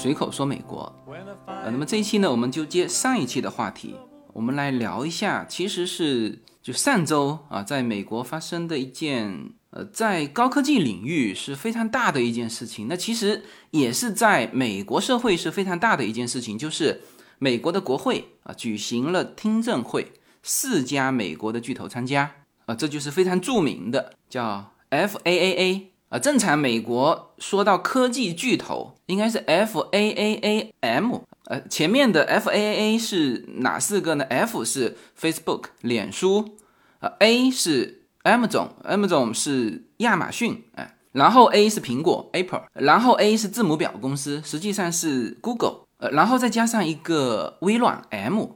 [0.00, 0.90] 随口说美国。
[1.44, 3.94] 呃，那么这一期呢，我们就接上一期的话题，
[4.32, 12.88] 我们来聊一下，其实是就上周啊，在美国发生的一件呃，在高科技领域是非常大的一件事情。
[12.88, 13.42] 那其实
[13.72, 17.02] 也是在美国社会是非常大的一件事情，就是
[17.38, 22.32] 美国的国会啊举行了听证会，四家美国的巨头参加
[22.64, 25.89] 啊，这就是非常著名的叫 FAAA。
[26.10, 31.18] 啊，正常美国说到科技巨头，应该是 F A A A M。
[31.44, 36.56] 呃，前面的 F A A A 是哪四个呢？F 是 Facebook 脸书，
[36.98, 48.46] 呃 A 是 Amazon，Amazon 是亚马逊，哎，然后 A 是苹果 Apple，然后 A 是字母表公司，实际上是 Google，呃，然后再加上一个微软 M，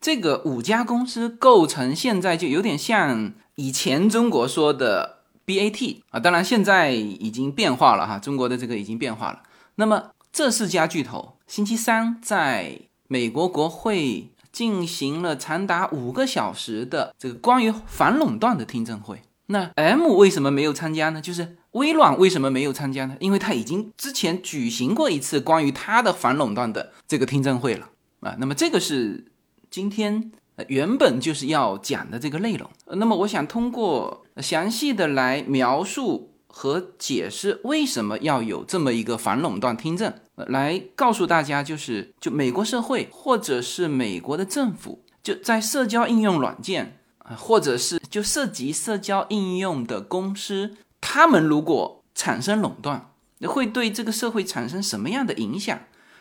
[0.00, 5.14] 这个五家公司构成现在就有点像以前中国说的。
[5.44, 9.42] B A T 啊，当然现在已经变化了哈，中国的这个已经变化了。
[9.76, 19.20] 那么这四家巨头星期三在美国国会进行了长达五个小时的这个关于反垄断的听证会。
[19.46, 21.20] 那 M 为什么没有参加呢？
[21.20, 23.16] 就是微软为什么没有参加呢？
[23.20, 28.36] 因为它已经之前举行过一次关于它的反垄断的这个听证会了啊。
[28.38, 29.26] 那么这个是
[29.70, 30.32] 今天。
[30.68, 53.10] 原本就是要讲的这个内容，那么我想通过详细的来描述和解释为什么要有这么一个反垄断听证，来告诉大家，就是就美国社会或者是美国的政府，就在社交应用软件啊，或者是就涉及社交应用的公司，他们如果产生垄断，
[53.44, 55.78] 会对这个社会产生什么样的影响，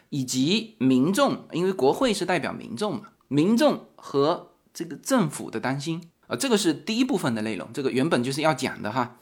[0.10, 3.04] 以及民众，因为国会是代表民众嘛。
[3.28, 9.16] 民众和这个政府的担心啊，这个是第一部分的内容，这个原本就是要讲的哈。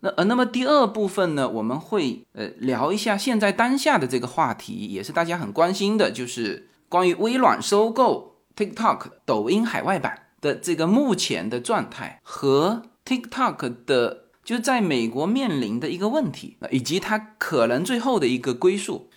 [0.00, 19.10] 那呃，那么第二部分呢，我们会呃聊一下现在当下的这个话题，也是大家很关心的，就是关于微软收购 TikTok 抖音海外版的这个目前的状态和 TikTok 的就在美国面临的一个问题，以及它可能最后的一个归宿。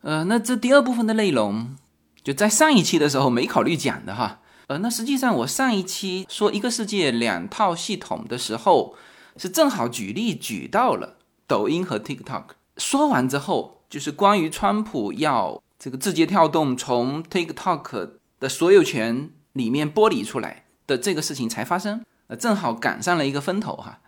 [0.00, 1.76] 呃，那这第二部分的内容。
[2.22, 4.39] 就在上一期的时候没考虑讲的哈，
[4.70, 8.94] 呃，那实际上我上一期说一个世界两套系统的时候，
[9.36, 11.16] 是正好举例举到了
[11.48, 12.44] 抖音和 TikTok。
[12.76, 23.98] 说完之后，就是关于川普要这个字节跳动从 TikTok 的所有权里面剥离出来的这个事情才发生，呃，正好赶上了一个风头哈，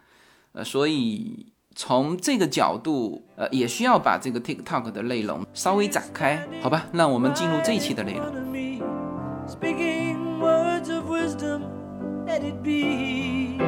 [0.53, 1.49] 呃，所以。
[1.75, 6.85] 从这个角度，呃，也需要把这个 TikTok 的内容稍微展开，好吧？
[6.93, 10.12] 让我们进入这一期的内容。
[12.33, 13.59] Let it be.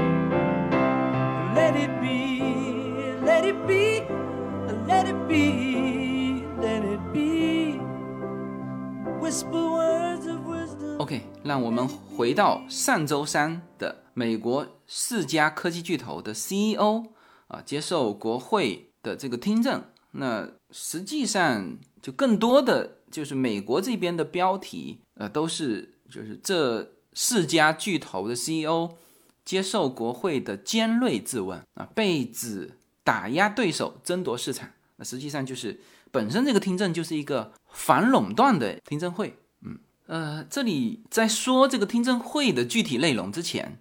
[10.98, 17.04] OK，让我们回到上周三的美国四家科技巨头的 CEO。
[17.48, 28.96] 啊，接受国会的这个听证，那实际上就更多的就是美国这边的标题，呃，都是就是这四家巨头的 CEO
[29.44, 34.70] 接受国会的尖锐质问啊，被指打压对手、争夺市场。
[34.96, 35.80] 那实际上就是
[36.10, 39.38] 本身这个听证就是一个反垄断的听证会。
[39.62, 43.78] 嗯，呃，这里在说这个听证会的具体内容之前，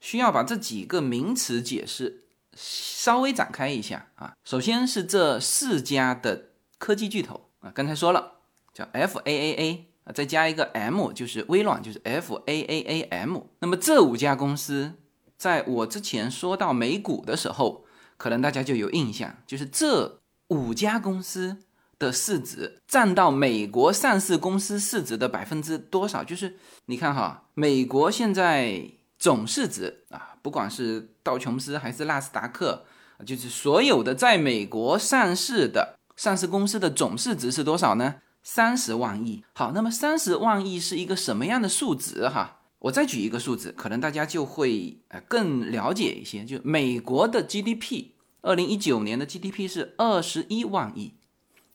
[0.00, 2.22] 需要把这几个名词解释。
[2.58, 6.46] 稍微展开一下啊，首先是这四家的
[6.78, 8.38] 科技巨头啊，刚才说了
[8.72, 13.42] 叫 F A A A 再加一个 M 就是微软，就是 F A A A M。
[13.60, 14.92] 那么这五家公司，
[15.36, 17.84] 在我之前说到美股的时候，
[18.16, 21.58] 可能大家就有印象，就是这五家公司
[21.98, 26.22] 的市值占到美国上市公司市值的百分之多少？
[26.22, 26.56] 就是
[26.86, 30.34] 你看哈，美国现在总市值啊。
[30.42, 32.84] 不管是道琼斯还是纳斯达克，
[33.26, 38.14] 就是所有的在美国上市的上市公司的总市值是多少呢？
[38.46, 39.42] 三十万亿。
[39.54, 42.28] 好，那么三十万亿是一个什么样的数值？
[42.28, 46.44] 哈，我再举一个数字，可能大家就会呃更了解一些。
[46.44, 48.12] 就美国的 GDP，
[48.42, 51.14] 二零一九年的 GDP 是二十一万亿，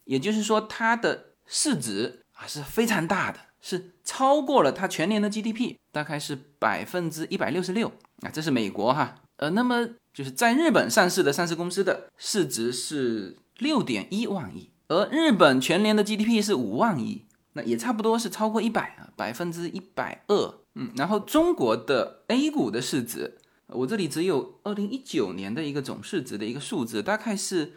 [0.05, 7.91] 也就是说它的市值啊是非常大的，是超过了它全年的 GDP，大概是百分之一百六十六。
[8.21, 17.23] 啊，这是美国哈，呃，那么就是在日本上市的上市公司的市值是六点一万亿，而日本全年的 GDP 是五万亿，
[17.53, 20.53] 那也差不多是超过一百啊，百分之一百二。
[20.75, 27.71] 嗯，然后中国的 A 股的市值，我这里只有二零一九年的一个总市值的一个数字，大概是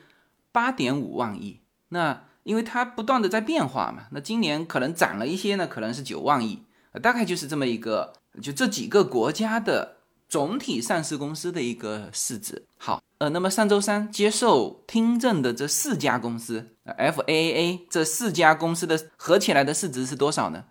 [0.51, 1.61] 八点五万亿。
[1.91, 4.07] 那因为它不断的在变化嘛。
[4.11, 6.65] 那今年可能涨了一些呢，可能是九万亿，
[7.01, 8.13] 大概就是这么一个，
[8.43, 12.65] 就这几个国家的总体上市公司的一个市值。
[12.77, 20.65] 好，呃，那么上周三接受听证的这四家公司，F A A A 这四家公司的合起来的市值是多少呢？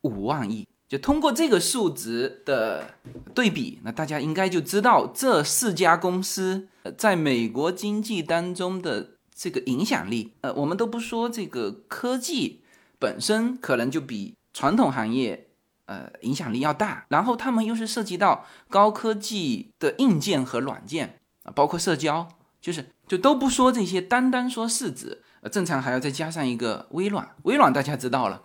[0.00, 0.66] 五万亿。
[0.88, 2.94] 就通过这个数值的
[3.34, 10.32] 对比，那大家应该就知道这四家公司在美国经济当中的这个影响力。
[10.40, 12.62] 呃，我们都不说这个科技
[12.98, 15.48] 本身可能就比传统行业
[15.84, 21.17] 呃影响力要大，然后他们又是涉及到高科技的硬件和软件
[21.54, 22.28] 包括社交，
[22.60, 27.36] 就是就都不说这些，单单说市值，呃，正常还要再加上一个微软。
[27.44, 28.42] 微软大家知道了，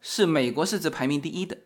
[0.00, 1.58] 是美国市值排名第一的。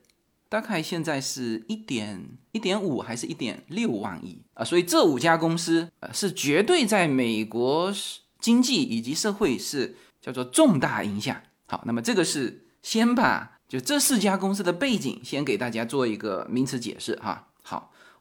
[0.49, 4.65] 大概现在是一点一点五还是一点六万亿啊？
[4.65, 7.93] 所以这五家公司呃是绝对在美国
[8.39, 11.37] 经济以及社会是叫做重大影响。
[11.67, 17.49] 好，那么这个是先把就这四家公司的背景先给大家做一个名词解释哈。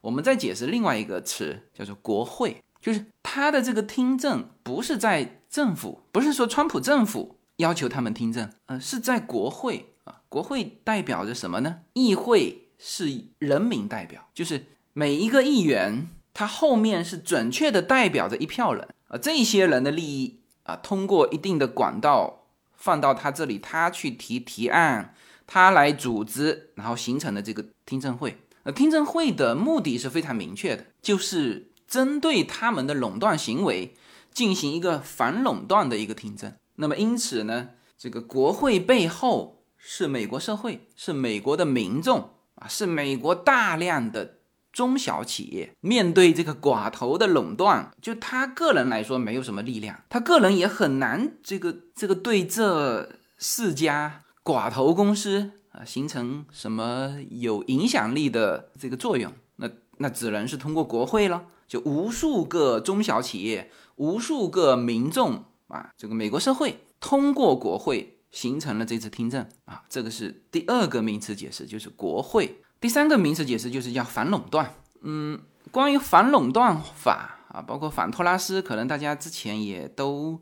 [0.06, 10.22] 我们再解释另外一个词叫做国会，就是他的这个听证不是在政府，不是说川普政府要求他们听证，呃，是在国会啊。
[10.28, 11.80] 国会代表着什么呢？
[11.94, 22.44] 议会是人民代表，就是每一个议员，他后面是准确的代表着一票人啊，这些人的利益啊，通过一定的管道
[22.76, 25.12] 放到他这里，他去提提案，
[25.48, 28.38] 他来组织，然后形成的这个听证会。
[28.66, 33.94] 那听证会的目的是非常明确的，就是针对他们的垄断行为
[34.34, 36.52] 进行一个反垄断的一个听证。
[36.74, 39.54] 那么因此呢，这个国会背后。
[39.88, 44.38] 是美国社会，是美国的民众啊，是美国大量的
[44.72, 53.08] 中小企业面对这个寡头的垄断，就他个人来说没有什么力量，他个人也很难这个这个对这
[53.38, 59.68] 四家寡头公司啊形成什么有影响力的这个作用，那
[59.98, 68.14] 那只能是通过国会了，就无数个中小企业，无数个民众啊，这个美国社会通过国会。
[68.32, 72.60] 形成了这次听证啊，这个是第二个名词解释，就是国会。
[72.78, 74.74] 第三个名词解释就是叫反垄断。
[75.00, 75.40] 嗯，
[75.70, 80.38] 关于反垄断法啊，包括反托拉斯，可能大家之前也都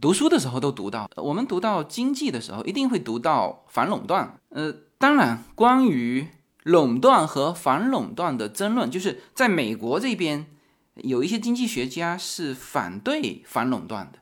[0.00, 1.10] 读书的时候都读到。
[1.16, 4.38] 我们读到经济的时候，一定会读到反垄断。
[4.48, 6.28] 呃，当然，关于
[6.62, 10.46] 垄断和反垄断的争论，就是在美国这边
[10.94, 14.18] 有一些经济学家是反对反垄断的。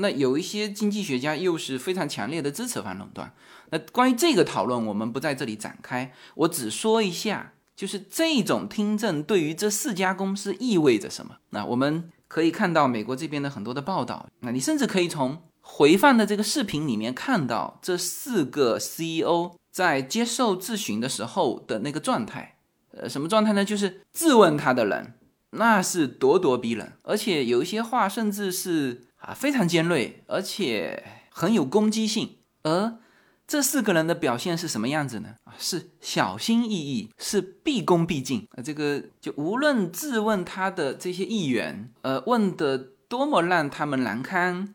[0.00, 3.32] 那有一些经济学家又是非常强烈的支持反垄断。
[3.70, 11.38] 那关于这个讨论，我们不在这里展开，我只说一下，就是这种听证对于这四家公司意味着什么。
[11.50, 22.58] 那我们可以看到美国这边的很多的报道，那你甚至可以从回放的这个视频里面看到这四个 CEO 在接受质询的时候的那个状态。
[22.92, 23.64] 呃，什么状态呢？
[23.64, 25.14] 就是质问他的人，
[25.50, 29.04] 那是咄咄逼人，而且有一些话甚至是。
[29.20, 32.36] 啊，非常尖锐，而且很有攻击性。
[32.62, 32.98] 而
[33.48, 35.34] 这四个人的表现是什么样子呢？
[35.44, 38.46] 啊，是小心翼翼，是毕恭毕敬。
[38.50, 42.76] 啊，这个就无论质问他的这些议员，呃，问的
[43.08, 44.74] 多么让他们难堪，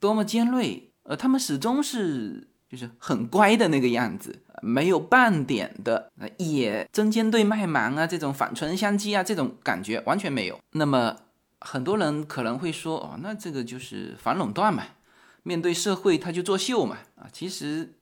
[0.00, 10.58] 多么尖锐，呃，他们始终是就是很乖的那个样子，没有半点的也针尖对麦芒啊，这种反唇相讥啊，这种感觉完全没有。
[10.72, 11.16] 那么。
[11.66, 14.84] 很多人可能会说，哦，那这个就是反垄断嘛，
[15.44, 17.94] 面对社会他就作秀嘛，啊，其实，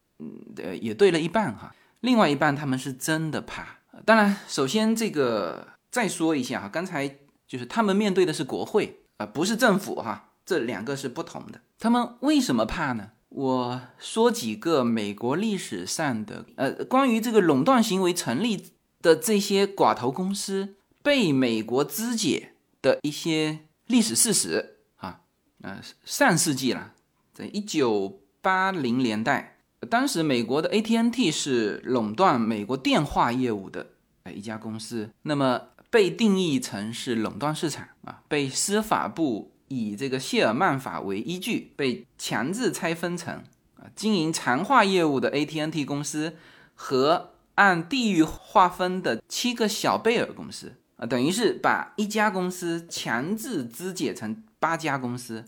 [0.56, 3.78] 呃，也对了一半哈，另外一半他们是真的怕。
[4.04, 11.60] 当然，首先这个再说一下哈，刚才就是他们面对的是国会啊，不是政府哈，这两个是不同的。
[11.78, 13.10] 他们为什么怕呢？
[13.28, 22.50] 我说几个美国历史上的，呃，关于这个垄断行为成立的这些寡头公司被美国肢解。
[22.82, 25.20] 的一些历史事实啊，
[25.60, 26.94] 呃，上世纪了，
[27.32, 29.51] 在一九八零年代，
[29.90, 33.86] 当时美国的 AT&T 是垄断美国电话业务的
[34.32, 35.60] 一家公司，那么
[35.90, 43.34] 被定义成是垄断市场啊，被司法部以这个谢尔曼法为依据，被强制拆分成
[43.76, 46.36] 啊，经营长话业务的 AT&T 公司
[46.74, 50.74] 和按地域划分的七个小贝尔公司。
[50.96, 55.44] 啊，等于是把一家公司强制肢解成八家公司，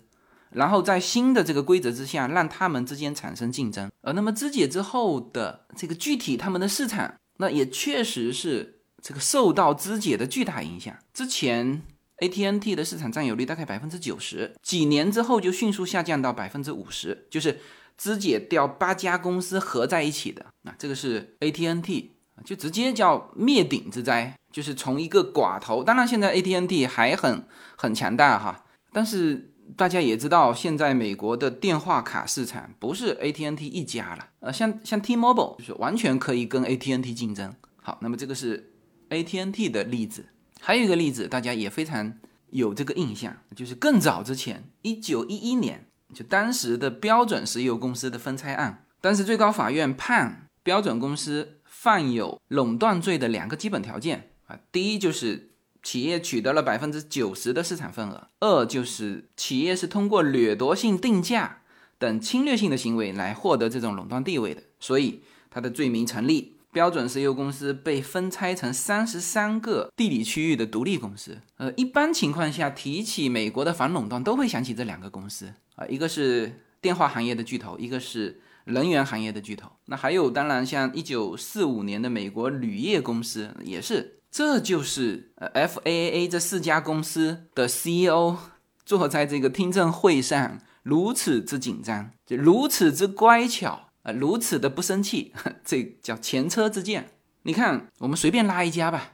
[0.55, 3.91] 然后在新的这个规则之下，让他们之间产生竞争。
[4.03, 10.97] 而那么肢解之后的这个具体他们的市场，那也确实是这个受到肢解的巨大影响。
[11.13, 11.83] 之前
[12.19, 17.61] ATNT 的市场占有率大概百分之九十，几年之后就迅速下降到百分之五十，就是
[17.99, 20.47] 肢解掉八家公司合在一起的。
[20.63, 22.11] 那这个是 ATNT，
[22.45, 25.83] 就直接叫灭顶之灾，就是从一个寡头。
[25.83, 27.45] 当然，现在 ATNT 还很
[27.77, 37.55] 很强大哈，但是大家也知道，现在美国的电话卡市场不是 AT&T 一家了，呃，像像 T-Mobile 就是完全可以跟 AT&T 竞争。
[37.83, 38.73] 好，那么这个是
[39.11, 40.27] AT&T 的例子。
[40.61, 42.15] 还有一个例子，大家也非常
[42.51, 55.51] 有这个印象，就是更早之前，一九一一年，就当时的标准石油公司的分拆案，当时最高法院判标准公司犯有垄断罪的两个基本条件啊，第一就是
[55.85, 61.61] 企业取得了百分之九十的市场份额，二就是企业是通过掠夺性定价
[61.99, 66.57] 等侵略性的行为来获得这种垄断地位的，所以它的罪名成立。
[66.73, 71.39] 标准石油公司被分拆成三十三个地理区域的独立公司。
[71.57, 79.71] 呃，一般情况下提起美国的反垄断，都会想起这两个公司啊，一个是电话行业的巨头，一个是能源行业的巨头。
[79.85, 84.19] 那还有，当然像一九四五年的美国铝业公司也是。
[84.35, 88.37] 这就是呃 F A A 这四家公司的 C E O
[88.85, 93.91] 坐在这个听证会上如此之紧张，就如此之乖巧。
[94.03, 95.33] 啊，如此的不生气，
[95.65, 97.11] 这叫前车之鉴。
[97.45, 99.13] 你看，我们随便拉一家吧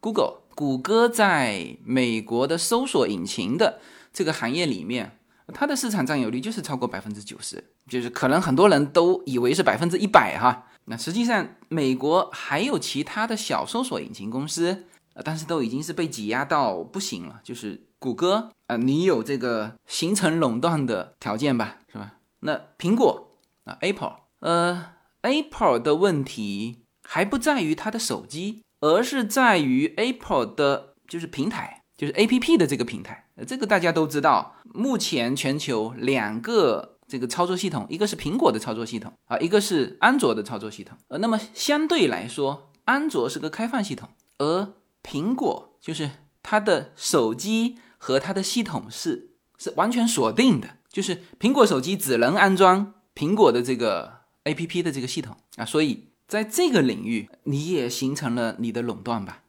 [0.00, 3.78] ，Google，谷歌在美国的搜索引擎的
[4.10, 5.18] 这个行业里面，
[5.52, 10.66] 它的市场占有率就是超过百分之九十，就是可能很多人都以为是百分之一百哈。
[10.86, 14.84] 那实际上，美国还有其他的小搜索引擎公司，
[15.24, 17.40] 但是都已经是被挤压到不行了。
[17.44, 22.14] 就是谷歌啊，你有这个形成垄断的条件吧，是吧？
[22.40, 24.16] 那苹果啊，Apple。
[24.40, 24.86] 呃
[25.20, 33.28] ，Apple 的问题还不在于它的手机，而是在于 Apple 的就是平台，就是 A P P 的这个平台。
[33.36, 40.96] 呃，这个大家都知道，目前全球两个这个操作系统，一个是苹果的操作系统啊，一个是安卓的操作系统。
[41.08, 46.10] 呃，那么相对来说，安卓是个开放系统，而苹果就是
[46.42, 54.22] 它的手机和它的系统是是完全锁定的，就是苹果手机只能安装苹果的这个。
[54.44, 59.44] A P P 的这个系统啊，所以在这个领域你也形成了你的垄断吧？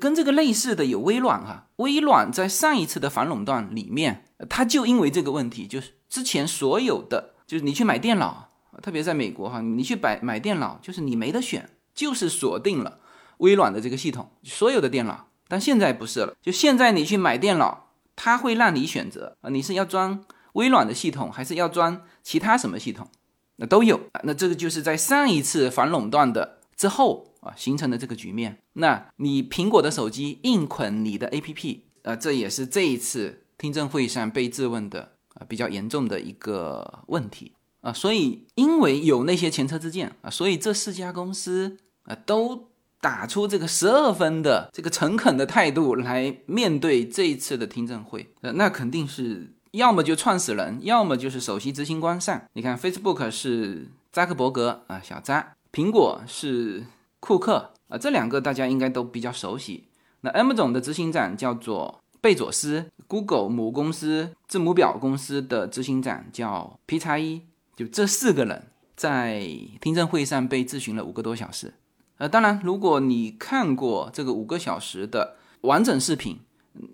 [0.00, 8.48] 跟这个类似的有微软哈，微软在上一次的反垄断里面，它就因为这个问题，就是之前所有的，就是你去买电脑，
[8.82, 13.00] 特别在美国哈，你去买买电脑，就是你没得选，就是锁定了
[13.38, 15.28] 微软的这个系统，所有的电脑。
[15.48, 23.08] 但现在不是了，就现在你去买电脑，它会让你选择啊，你是要装微软的系统，还是要装其他什么系统？
[23.56, 28.58] 那都有啊，那这个就是在上一次反垄断的之后啊形成的这个局面。
[28.74, 37.92] 那你苹果的手机硬捆你的 APP，呃，这也是这一次听证会上被质问的啊比较严重的一个问题啊。
[37.92, 42.68] 所以因为有那些前车之鉴啊，所以这四家公司啊都
[43.00, 49.54] 打出这个十二分的这个诚恳的态度来面对这一次的听证会，呃，那肯定是。
[49.72, 52.40] 要么就创始人，要么就是首席执行官上。
[52.54, 56.86] 你看，Facebook 是扎克伯格啊，小扎；苹果是
[57.20, 59.84] 库克啊，这两个大家应该都比较熟悉。
[60.22, 67.40] 那 M 总的执行长叫做贝佐斯，Google 母公司字母表公司的执行长叫皮查伊，
[67.74, 69.48] 就这四个人在
[69.80, 71.72] 听证会上被质询了五个多小时。
[72.18, 76.40] 呃，当然，如果你看过这个五个小时的完整视频。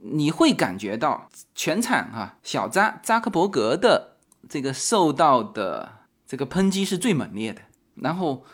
[0.02, 4.16] 你会感觉到全场哈，小扎扎克伯格的
[4.48, 5.92] 这个受到的
[6.26, 7.60] 这个抨击是最猛烈的，
[7.96, 8.44] 然后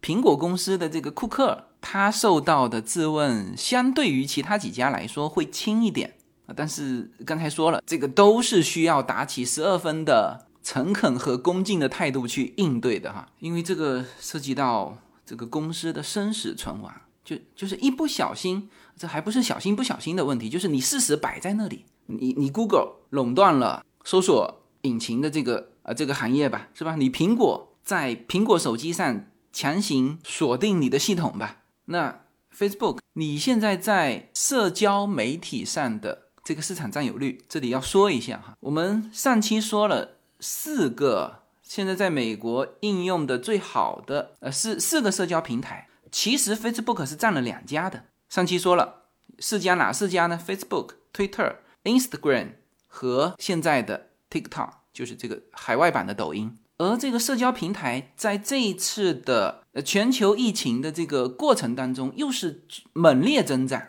[0.00, 6.14] 苹果公司的这个库克他受到的质问，相对于其他几家来说会轻一点。
[6.56, 16.92] 但是刚才说了，这个都是需要打起十二分的诚恳和恭敬的态度去应对的哈，因为这个涉及到这个公司的生死存亡，
[17.24, 18.68] 就就是一不小心。
[18.96, 26.96] 这还不是小心不小心的问题，就是你事实摆在那里，你你 Google 垄断了搜索引擎的这个呃这个行业吧，是吧？
[26.96, 31.62] 你苹果在苹果手机上强行锁定你的系统吧？
[31.86, 32.20] 那
[32.54, 48.04] Facebook 你现在在社交媒体上的这个市场占有率，这里要说一下哈，我们上期说了四个现在在美国应用的最好的呃四四个社交平台，其实 Facebook 是占了两家的。
[48.28, 49.02] 上期说了
[49.38, 52.54] 四家哪四家呢？Facebook、Twitter、Instagram
[52.86, 56.56] 和现在的 TikTok，就是这个海外版的抖音。
[56.78, 63.82] 而这个社交平台在这一次的呃全球疫情的这个过程当中，又是猛烈增长。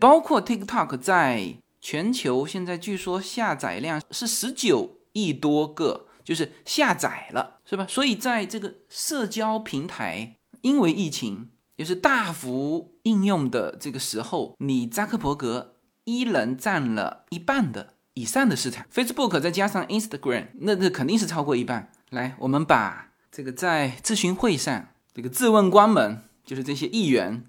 [0.00, 1.56] 包括 TikTok 在
[1.88, 7.86] 全球现在据说下载量是十九亿多个，就是下载了，是吧？
[7.88, 21.92] 所以在这个社交平台因为疫情也是大幅应用的这个时候，你扎克伯格一人占了一半的以上的市场，Facebook 再加上 Instagram，那这肯定是超过一半。
[22.10, 27.44] 来，我们把这个在咨询会上这个自问官们，就是这些议员，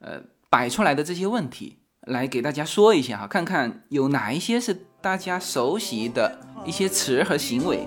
[0.00, 1.78] 呃，摆出来的这些问题。
[2.06, 7.86] 来给大家说一下哈，看看有哪一些是大家熟悉的一些词和行为。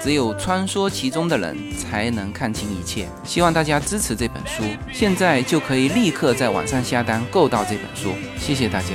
[0.00, 3.08] 只有穿梭其中的人才能看清一切。
[3.24, 4.62] 希望大家支持这本书，
[4.92, 8.12] 现在就可以立刻在网上下单购到这本书。
[8.38, 8.88] 谢谢大家。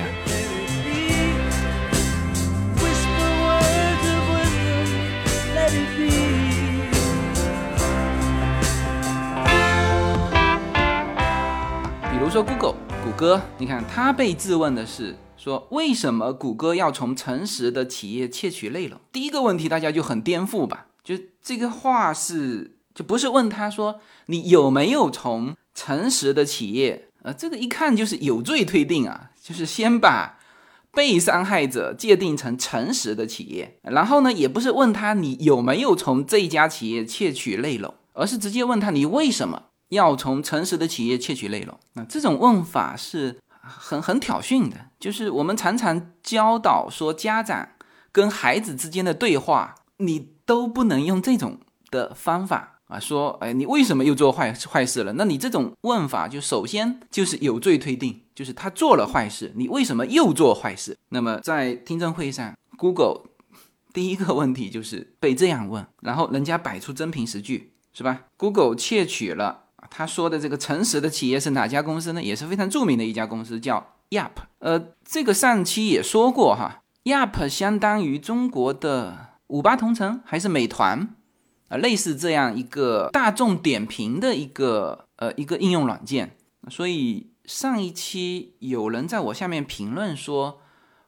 [12.09, 15.15] 比如说 Google，谷歌，你看他被质问的是。
[15.35, 18.97] 说为什么谷歌要从诚实的企业窃取内容？
[19.11, 20.85] 第一个问题大家就很颠覆吧？
[21.03, 27.09] 就这个话是就不是问他说你有没有从诚实的企业？
[27.23, 30.39] 呃，这个一看就是有罪推定啊，就是先把
[30.91, 41.79] 被伤害者界定成诚实的企业，然后呢，也不是问他你有没有从这家企业窃取内容，而是直接问他你为什么要从诚实的企业窃取内容？
[41.93, 43.37] 那这种问法是。
[43.65, 47.69] 很很挑衅的，就是我们常常教导说，家长
[48.11, 51.57] 跟孩子之间的对话，你都不能用这种
[51.89, 55.13] 的方法啊，说，哎，你为什么又做坏坏事了？
[55.13, 60.97] 那你这种问法，就首先就是有罪推定，就是他做了坏事，你为什么又做坏事？
[61.09, 63.21] 那么在听证会上，Google
[63.93, 69.61] 第一个问题就是被这样问，然后人家摆出真凭实据，是吧？Google 窃取了。
[69.89, 72.23] 他说的这个诚实的企业是哪家公司呢？
[72.23, 74.31] 也是非常著名的一家公司，叫 Yap。
[74.59, 81.15] 呃，这个上期也说过哈，Yap 相当于中国的五八同城还是美团
[81.67, 86.35] 啊，类似这样一个大众点评的一个呃一个应用软件。
[86.69, 90.59] 所以上一期有人在我下面评论说，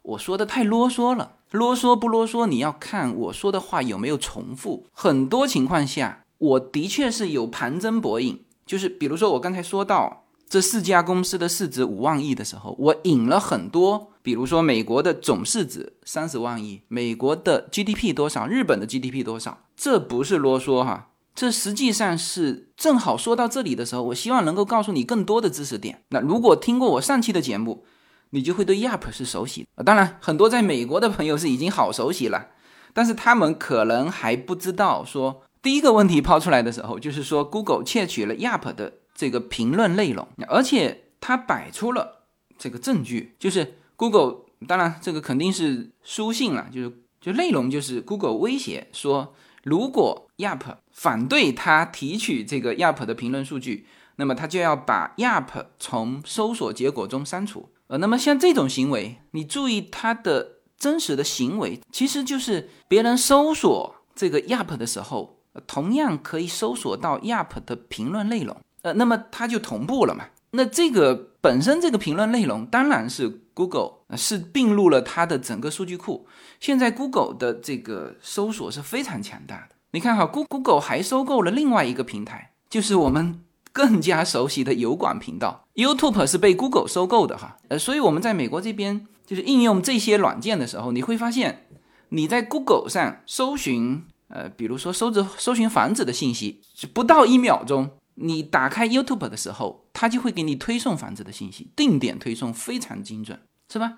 [0.04, 4.86] 我说的太啰嗦了，啰嗦不啰嗦，你要看我说的话有没有重复。
[4.92, 8.46] 很多情况下，我的确是有旁征博引。
[8.68, 26.04] 就是比如说，我刚才说到这四家公司的市值五万亿的时候，我引了很多，比如说美国的总市值三十万亿，美国的 GDP 多少，日本的 GDP 多少，这不是啰嗦哈，这实际上是正好说到这里的时候，我希望能够告诉你更多的知识点。
[26.10, 27.84] 那如果听过我上期的节目，
[28.30, 29.84] 你就会对 Yap 是熟悉啊。
[29.84, 32.50] 当然，很多在美国的朋友是已经好熟悉了，
[32.94, 35.42] 但是他们可能还不知道说。
[35.62, 42.26] 第一个问题抛出来的时候，就是说 Google 窃取了 Yap 的这个评论内容，而且他摆出了
[42.58, 50.60] 这个证据，就是 Google，当然这个肯定是书信了，就是就内容就是 Google 威胁说，如果 Yap
[50.92, 57.70] 反对他提取这个 Yap 的评论数据，那么他就要把 Yap 从搜索结果中删除。
[57.88, 65.34] 呃，那么像这种行为，你注意他的真实的行为，其实就是别人搜索这个 Yap 的时候。
[65.68, 70.26] 同样可以搜索到 Yap 的评论内容，呃，那么它就同步了嘛？
[70.52, 76.28] 那这个本身这个评论内容当然是 Google 是并入了它的整个数据库。
[76.60, 79.76] 现在 Google 的这个搜索是非常强大的。
[79.90, 83.42] 你看哈，Google 还收购了另外一个平台，就是我们
[83.74, 85.66] 更加熟悉的油管频道。
[85.74, 91.66] YouTube 是被 Google 收购的哈，呃，所以我们在美国这边就是应用这些软件的时候，你会发现
[92.10, 94.04] 你在 Google 上搜寻。
[94.28, 96.60] 呃，比如说搜着搜寻房子的信息，
[96.94, 103.40] 不到一秒钟，你打开 YouTube 的时候，它就会给你推送房子的信息，定点推送非常精准，
[103.72, 103.98] 是吧？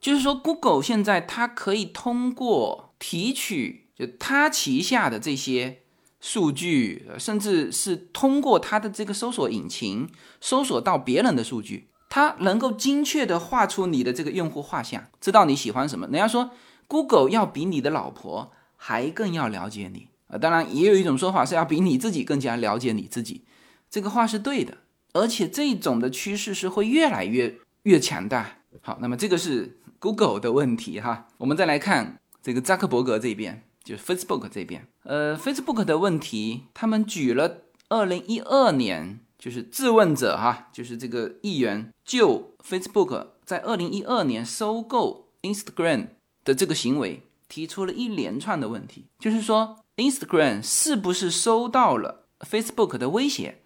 [0.00, 5.82] 就是说，Google 现在它可以通过提取就它旗下的这些
[6.20, 10.08] 数据，甚至是通过它的这个搜索引擎
[10.40, 16.06] 搜索到别人的数据，它能够精确的画出你的这个用户画像，知道你喜欢什么。
[16.06, 16.50] 人家说
[16.86, 18.52] ，Google 要比你的老婆。
[18.82, 20.38] 还更要了解你啊！
[20.38, 23.44] 当然，也有一种说法是要比你自己更加了解你自己。
[23.90, 24.78] 这个话是对的，
[25.12, 28.58] 而且这种的趋势是会越来越越强大。
[28.80, 31.26] 好，那么这个是 Google 的问题哈。
[31.38, 34.86] 我们再来看这个扎克伯格这边，就是 Facebook 这边。
[35.02, 46.08] 呃，Facebook 的问题，他们举了二零一二年，就是质问者哈，就是这个议员就 Facebook 在二零一二年收购 Instagram
[46.44, 53.59] 的这个行为，提出了一连串的问题，就是说 Instagram 是不是收到了 Facebook 的威胁，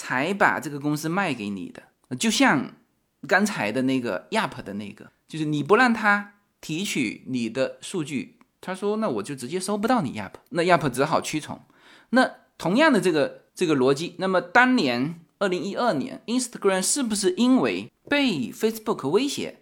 [0.00, 1.82] 才把这个公司卖给你的？
[2.16, 2.72] 就像。
[3.28, 11.60] 刚才的那个 Yap 的那个，就是你不让他提取你的数据，他说那我就直接收不到你 Yap，那 Yap 只好屈从。
[12.16, 19.58] 那同样的这个这个逻辑，那么当年二零一二年，Instagram 是不是因为被 Facebook 威胁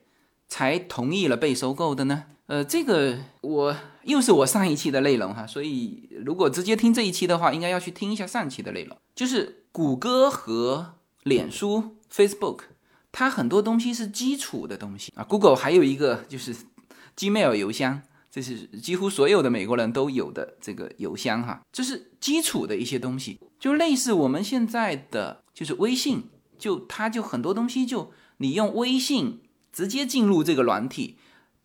[0.46, 2.27] 才同意了被收购的呢？
[2.46, 3.77] 呃，这个我
[4.08, 12.60] 又是我上一期的内容哈，所以如果直接听这一期的话，应该要去听一下上期的内容，就是谷歌和脸书 Facebook。
[13.12, 15.12] 它很多东西是基础的东西。
[15.14, 16.56] 啊，Google 还有一个就是
[17.16, 26.24] Gmail 邮箱，这是几乎所有的美国人都有的这个邮箱哈，这是基础的一些东西，就类似我们现在的就是微信，
[26.58, 29.40] 就它就很多东西就你用微信
[29.72, 31.16] 直接进入这个软体，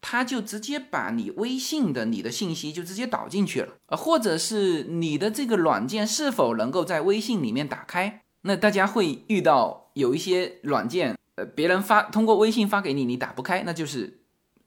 [0.06, 11.18] 它就直接把你微信的你的信息就直接导进去了啊，或者是你的这个软件是否能够在微信里面打开，那大家会遇到有一些软件。
[11.36, 14.20] 呃，别人发通过微信发给你，你打不开，那就是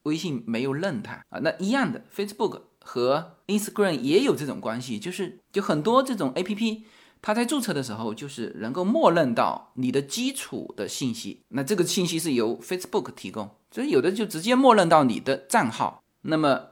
[0.03, 1.39] 微信没有认它啊。
[1.39, 6.81] 那一样的，Facebook 和 Instagram 也有这种关系，就是就很多这种 APP，
[7.21, 16.67] 他在注册的时候就是能够默认到你的基础的信息，那这个信息是由 Facebook 提供，所以有的就直接默认到你的账号，那么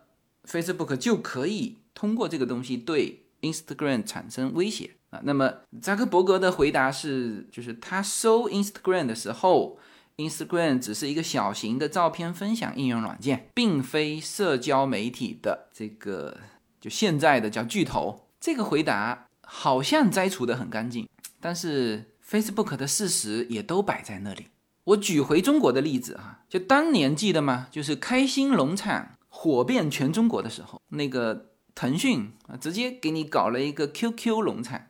[0.46, 5.20] Facebook 就可以通过这个东西对 Instagram 产生威胁啊。
[5.24, 9.80] 那么扎克伯格的回答是，就是他收 Instagram 的时候
[10.18, 16.38] ，Instagram 只是一个小型的照片分享应用软件，并非社交媒体的这个
[16.80, 18.22] 就现在的叫巨头。
[18.40, 21.08] 这个回答好像摘除的很干净，
[21.40, 24.48] 但是 Facebook 的事实也都摆在那里。
[24.86, 27.68] 我举回中国的例子哈，就当年记得吗？
[27.72, 34.88] 就是开心农场火遍全中国的时候，那个腾讯啊，直接给你搞了一个 QQ 农场。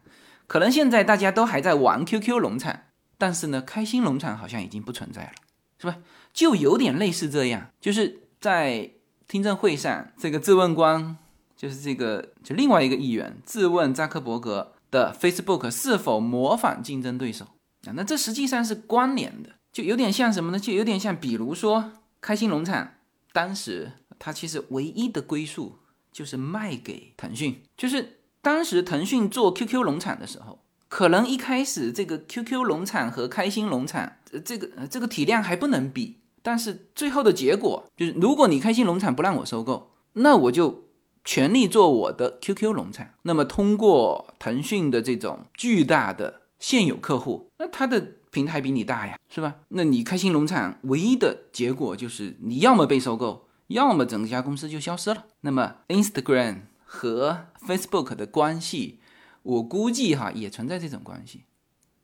[0.47, 2.81] 可能现在大家都还在玩 QQ 农场，
[3.17, 5.31] 但是呢，开心农场好像已经不存在了，
[5.79, 5.97] 是吧？
[6.33, 8.91] 就有点类似这样，就是在
[9.27, 11.17] 听证会上，这个质问官
[11.55, 17.45] 就是这个就另外一个议员质问扎克伯格的 Facebook 是否模仿竞争对手
[17.85, 17.93] 啊？
[17.95, 20.59] 那这实际上是关联的，就有点像什么呢？
[20.59, 21.91] 就有点像，比如说
[22.21, 22.93] 开心农场，
[23.33, 25.79] 当时它其实唯一的归宿
[26.11, 28.19] 就是卖给腾讯，就是。
[28.45, 36.17] 当时腾讯做 QQ 农场的时候，可能一开始这个 QQ 农场和开心农场，呃，这个这个体量还不能比。
[36.43, 40.84] 但是最后的结果就是，如果你开心农场不让我收购，那我就
[41.25, 43.09] 全力做我的 QQ 农场。
[43.23, 49.55] 那么通过腾讯的这种巨大的现有客户，那他的平台比你大呀，是吧？
[49.69, 55.25] 那你开心农场唯一的结果就是你要么被收购，要么整家公司就消失了。
[55.41, 56.59] 那么 Instagram。
[56.87, 58.99] 和 Facebook 的关系，
[59.41, 61.43] 我估计哈也存在这种关系，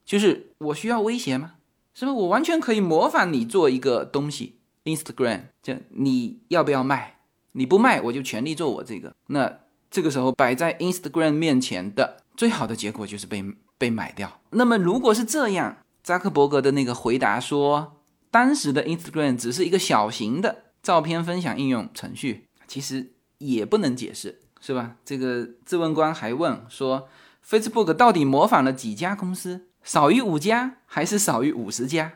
[0.04, 1.54] 就是我需要威胁吗？
[1.94, 2.12] 是吧？
[2.12, 7.20] 我完全可以模仿你做一个东西，Instagram，就你要不要卖？
[7.54, 9.14] 你不卖，我就全力做我这个。
[9.28, 9.60] 那
[9.90, 13.44] 这个时候摆在 Instagram 面前的最好的结果就是被
[13.78, 14.42] 被买掉。
[14.52, 24.40] 那么如果是这样，扎克伯格的那个回答说，当时的 Instagram 只是一个小型的照片分享应用程序，其实也不能解释。
[24.64, 24.98] 是吧？
[25.04, 27.10] 这个质问官还问说
[27.44, 29.70] ，Facebook 到底模仿了几家公司？
[29.82, 32.14] 少于五家还是少于五十家？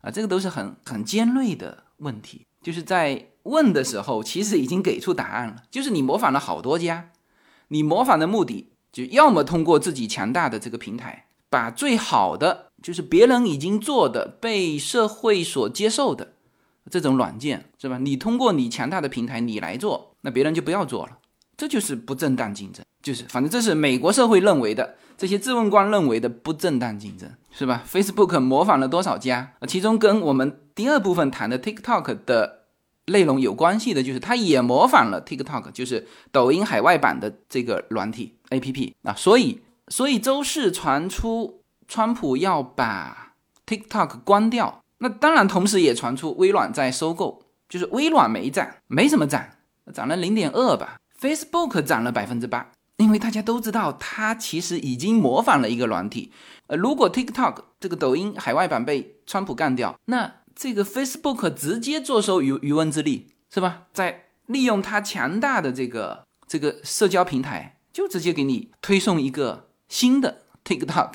[0.00, 2.46] 啊，这个都是很很尖锐的问题。
[2.62, 7.10] 就是在问的时候，其实已经给出答案了，就是你模仿了好多家，
[7.68, 16.34] 你模仿的目的就要么通过自己强大的这个平台，把最好的，就是别人已经做的、被社会所接受的
[16.90, 17.98] 这种软件，是吧？
[17.98, 21.18] 你通过你强大的平台你来做，那别人就不要做了。
[21.56, 29.52] 这就是不正当竞争，就是反正这是美国社会认为的，这些质问官认为的不正当竞争，是吧？Facebook 模仿了多少家？
[29.68, 32.64] 其中跟我们第二部分谈的 TikTok 的
[33.06, 39.14] 内容有关系的，就是它也模仿了 TikTok，就是抖音海外版的这个软体 APP 啊。
[39.16, 49.46] 所以，所以周四传出川普要把 TikTok 关掉，那当然同时也传出微软在收购，就是微软没涨，没什么涨，
[49.94, 50.96] 涨了零点二吧。
[51.20, 52.71] Facebook 涨了百分之八，
[53.02, 56.32] 因为大家都知道它其实已经模仿了一个软体。
[56.68, 63.82] 呃，如果 TikTok 这个抖音海外版被川普干掉，那这个 Facebook 直接坐收渔渔翁之利，是吧？
[63.92, 71.14] 在利用它强大的这个这个社交平台，就直接给你推送一个新的 TikTok，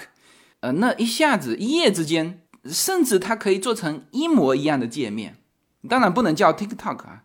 [0.60, 5.38] 呃，那一下子一夜之间，甚至它可以做成一模一样的界面，
[5.88, 7.24] 当然不能叫 TikTok 啊。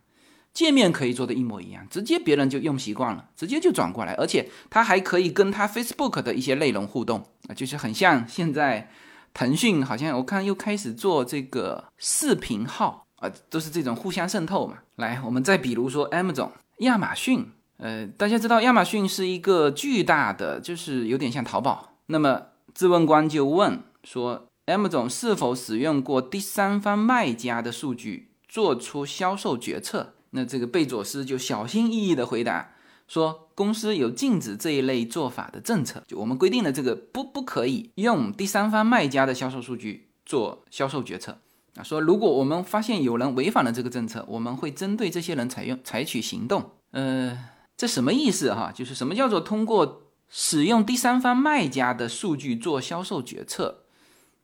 [0.55, 8.91] 界面可以做的一模一样，直接别人就用习惯了，直接就转过来，而且它还可以跟它 Facebook 的一些内容互动啊，就是很像现在
[9.33, 14.79] 腾讯好像我看又开始做这个视频号啊，都是这种互相渗透嘛。
[14.97, 21.95] 来，我们再比如说 Amazon 亚马逊，呃，大家知道亚马逊是一个巨大的，就是有点像淘宝。
[22.07, 30.13] 那么质问官就问说，Amazon 是否使用过第三方卖家的数据做出销售决策？
[30.35, 32.73] 那这个贝佐斯就小心翼翼地回答
[33.07, 41.39] 说：“公司有禁止这一类做法的政策，就我们规定了这个不不可以用第三方卖家的销售数据做销售决策
[41.77, 41.83] 啊。
[41.83, 46.71] 说如果我们发现有人违反了这个政策，我们会针对这些人采用采取行动。
[46.93, 47.39] 呃，
[47.77, 48.73] 这什么意思哈？
[48.75, 53.85] 就是什么叫做通过使用第三方卖家的数据做销售决策？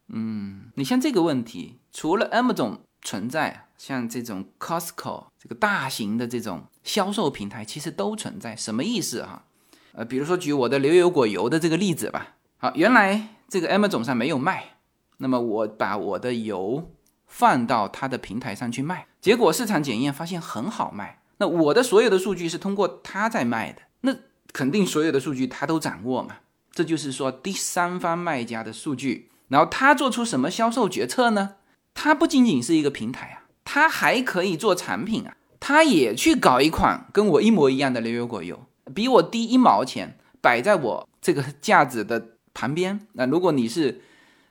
[0.09, 3.64] 嗯，你像这个问题，除了 M 总存在。
[3.79, 8.54] 像这种 Costco 这个大型的这种销售平台，其实都存在。
[8.54, 9.44] 什么意思哈？
[9.92, 12.34] 呃，比如说举我的牛油果油的这个例子吧。
[12.58, 14.76] 好，原来这个 M 总上没有卖，
[15.16, 16.90] 那么我把我的油
[17.26, 21.22] 放到他的平台上去卖，结果市场检验发现很好卖。
[21.38, 24.14] 那我的所有的数据是通过他在卖的，那
[24.52, 26.40] 肯定所有的数据他都掌握嘛。
[26.70, 31.54] 这就是说第三方卖家的数据，然后他做出什么销售决策呢？
[31.94, 33.44] 他不仅仅是一个平台啊。
[33.70, 43.06] 他还可以做产品啊，他也去搞一款跟我一模一样的牛油果油，比我低一毛钱，摆在我这个架子的旁边。
[43.12, 44.00] 那如果你是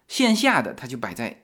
[0.07, 1.43] 线下的，它就摆在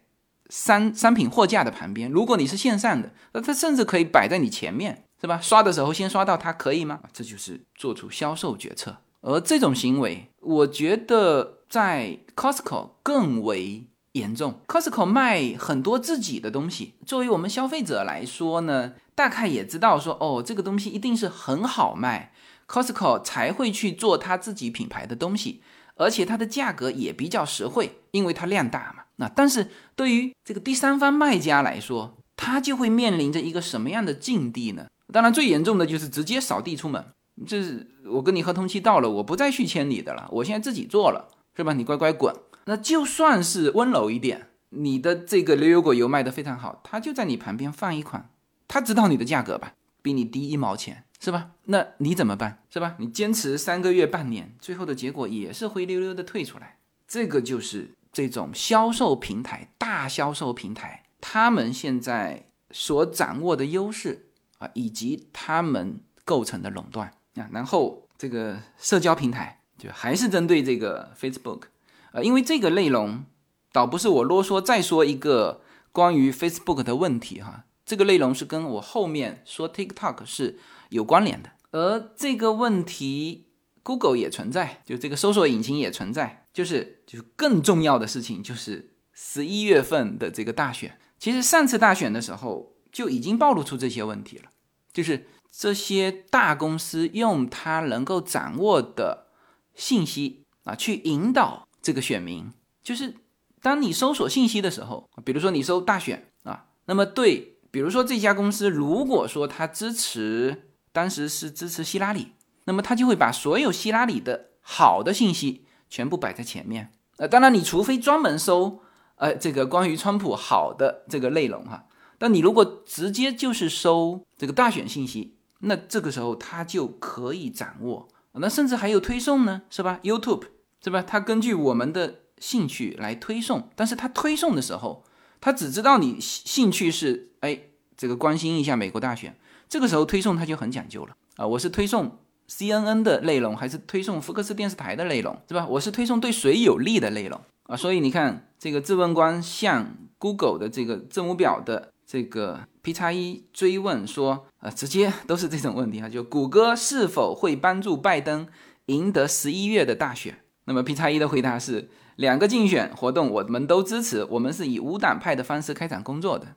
[0.49, 5.39] 商商品货架的旁边；如果你是线上的，那它甚至可以摆在你前面，是吧？
[5.41, 6.99] 刷的时候先刷到它，可以吗？
[7.11, 8.97] 这就是做出销售决策。
[9.21, 13.87] 而这种行为，我觉得在 Costco 更为。
[14.13, 16.93] 严重，Costco 卖很多自己的东西。
[17.03, 22.33] 作为我们消费者来说呢，大概也知道说，哦，这个东西一定是很好卖
[22.67, 25.61] ，Costco 才会去做他自己品牌的东西，
[25.95, 29.03] 而且它的价格也比较实惠，因为它量大嘛。
[29.17, 34.87] 那但是对于这个第三方卖家来说，他就会面临着一个什么样的境地呢？
[35.11, 37.05] 当然，最严重的就是直接扫地出门，
[37.45, 41.73] 就是我跟你合同期到了，我不再续签你的了，我现在自己做了，是吧？
[41.73, 42.33] 你乖乖滚。
[42.65, 48.31] 那就算是温柔一点，你的这个牛油果油卖的非常好，他就在你旁边放一款，
[48.73, 51.51] 他知道你的价格吧，比你低一毛钱，是吧？
[51.65, 52.95] 那你怎么办，是吧？
[52.97, 67.47] 你坚持三个月、半年，最后的结果也是灰溜溜的退出来，这个就是这种销售平台、大销售平台，他们现在所掌握的优势啊，以及他们构成的垄断啊。
[67.53, 71.65] 然后这个社交平台就还是针对这个 Facebook。
[72.13, 73.23] 呃，因为这个内容
[73.71, 83.47] 倒不是我啰嗦再说一个关于 Facebook 的问题哈，这个内容是跟我后面说 TikTok 是有关联的，而这个问题
[83.83, 94.51] Google 也存在，就这个搜索引擎也存在，就是就是更重要的事情就是十一月份的这个大选，其实上次大选的时候就已经暴露出这些问题了，
[94.91, 99.27] 就是这些大公司用它能够掌握的
[99.75, 101.67] 信息啊去引导。
[101.83, 102.49] 这个选民
[102.81, 103.13] 就是，
[103.61, 112.33] 当你搜索信息的时候，比如说你搜大选啊，那么对，比如说这家公司如果说他支持，当时是支持希拉里，
[112.65, 116.91] 那么他就会把所有希拉里的好的信息全部摆在前面。
[117.17, 118.81] 呃，当然你除非专门搜，
[119.15, 121.87] 呃，这个关于川普好的这个内容哈，
[122.19, 130.43] 但你如果直接就是搜这个大选信息，那这个时候他就可以掌握，那甚至还有推送呢，是吧？YouTube。
[130.83, 131.01] 是吧？
[131.01, 135.05] 它根据我们的兴趣来推送，但是它推送的时候，
[135.43, 137.59] 他只知道你兴趣是哎，
[137.97, 139.35] 这个关心一下美国大选，
[139.67, 141.45] 这个时候推送他就很讲究了啊！
[141.45, 145.67] 我是推送 CNN 的内容，还是推送福克斯电视台的内容，是吧？
[145.67, 147.75] 我是推送对谁有利的内容啊？
[147.75, 158.47] 所以你看，这个质问官向 Google 的这个字母表的这个 P 叉一追问说，啊，直接 都是这种问题啊，就谷歌是否会帮助拜登
[158.85, 160.39] 赢得十一月的大选？
[160.63, 166.55] 那么 P 叉一的回答是：两个竞选活动我们都支持，我们是以无党派的方式开展工作的，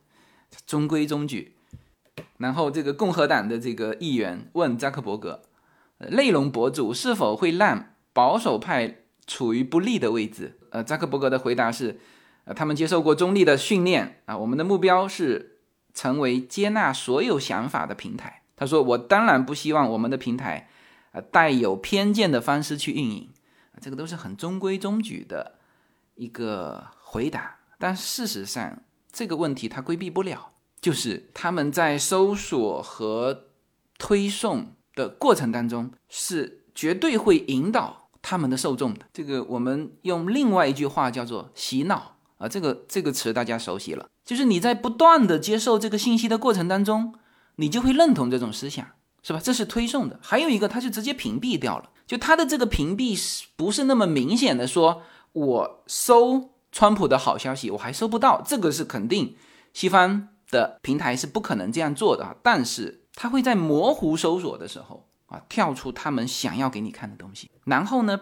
[0.66, 1.56] 中规中矩。
[2.38, 5.42] 然后这个共和党的这个议员问扎克伯格：
[6.10, 10.58] 内容博主是否会让保守派处于不利的位置？
[10.70, 11.98] 呃，扎克伯格的回答是：
[12.44, 14.36] 呃，他们接受过中立的训练啊。
[14.36, 15.58] 我们的目标是
[15.94, 18.42] 成为接纳所有想法的平台。
[18.56, 20.68] 他说：“我当然不希望我们的平台，
[21.12, 23.30] 呃，带有偏见的方式去运营。
[23.80, 25.58] 这个都是很中规中矩的
[26.14, 27.56] 一个回答。
[27.78, 33.48] 但事实上，这个问题他规避不了，就是他们在搜索和
[33.98, 39.00] 推送的过程当中，是绝对会引导他们的受众的。
[39.12, 47.14] 这个我们用另外一句话叫做洗脑啊，这个这个词大家熟悉了，就是你在不断的接受这个信息的过程当中。”
[47.58, 48.86] 你就会认同这种思想，
[49.26, 49.40] 是吧？
[49.42, 50.20] 这是推送的。
[50.22, 51.90] 还有一个，它就直接屏蔽掉了。
[52.06, 54.68] 就它的这个屏蔽是不是那么明显的？
[54.68, 59.34] 说我搜川普的好消息，我还搜不到，这个是肯定
[59.74, 62.36] 西方的平台是不可能这样做的啊。
[62.40, 67.50] 但是它会在模糊搜索的时候啊，跳出他们想要给你看的东西。
[67.64, 68.20] 然后呢，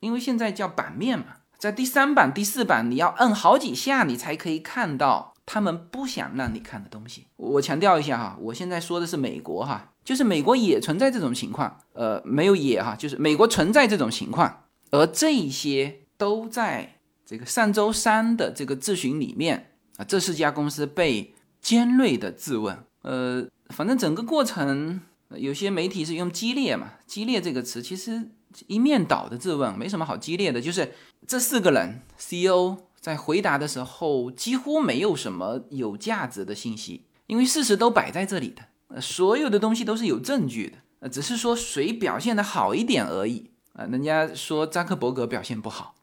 [0.00, 1.24] 因为现在叫版面嘛，
[1.56, 5.32] 在第三版、第四版，你要摁好几下，你才可以看到。
[5.44, 25.00] 他们不想让你看的东西，我强调一下哈，我现在说的是美国哈，就是美国也存在这种情况，呃，没有也哈，就是美国存在这种情况，而这些都在这个上周三的这个质询里面啊，这四家公司被尖锐的质问，呃，反正整个过程
[25.36, 28.30] 有些媒体是用激烈嘛，激烈这个词其实
[28.66, 30.92] 一面倒的质问，没什么好激烈的，就是
[31.26, 32.78] 这四个人 CEO。
[33.02, 38.62] 在回答的时候，几乎没有什么有价值的信息，因为事实都摆在这里的，
[39.00, 43.84] 所有的东西都是有证据的，呃，只是说谁表现的好一点而已啊。
[43.86, 45.94] 人家说扎克伯格表现不好，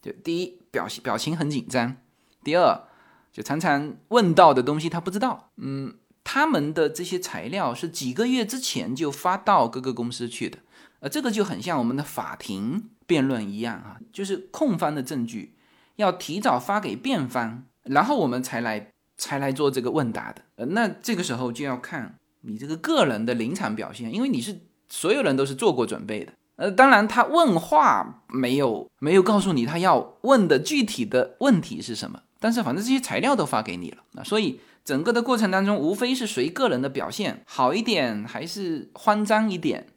[0.00, 1.96] 就第一表表情很紧张，
[2.44, 2.84] 第二
[3.32, 10.58] 就常常问到的东西他不知道，嗯，他们的这些材料是几个月之前就发到各个公司去的，
[11.00, 15.54] 呃，这个就很像我们的法庭辩论一样啊，就是控方的证据。
[15.96, 20.42] 要提早发给辩方，然后我们才来才来做这个问答的。
[20.56, 26.32] 呃，那这个时候就要看你这个个人的临场表现，因为你是所有人都是做过准备的。
[26.56, 39.88] 呃，当然他问话没有没有告诉你他要问的具体的问题是什么，但是反正这些材料都发给你了啊，所以整个的过程当中，无非是谁个人的表现好一点还是慌张一点，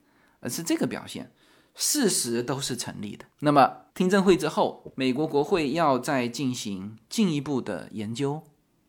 [0.42, 1.32] 而是这个表现。
[1.76, 3.24] 事实都是成立的。
[3.40, 8.44] 那么听证会之后，美国国会要再进行进一步的研究，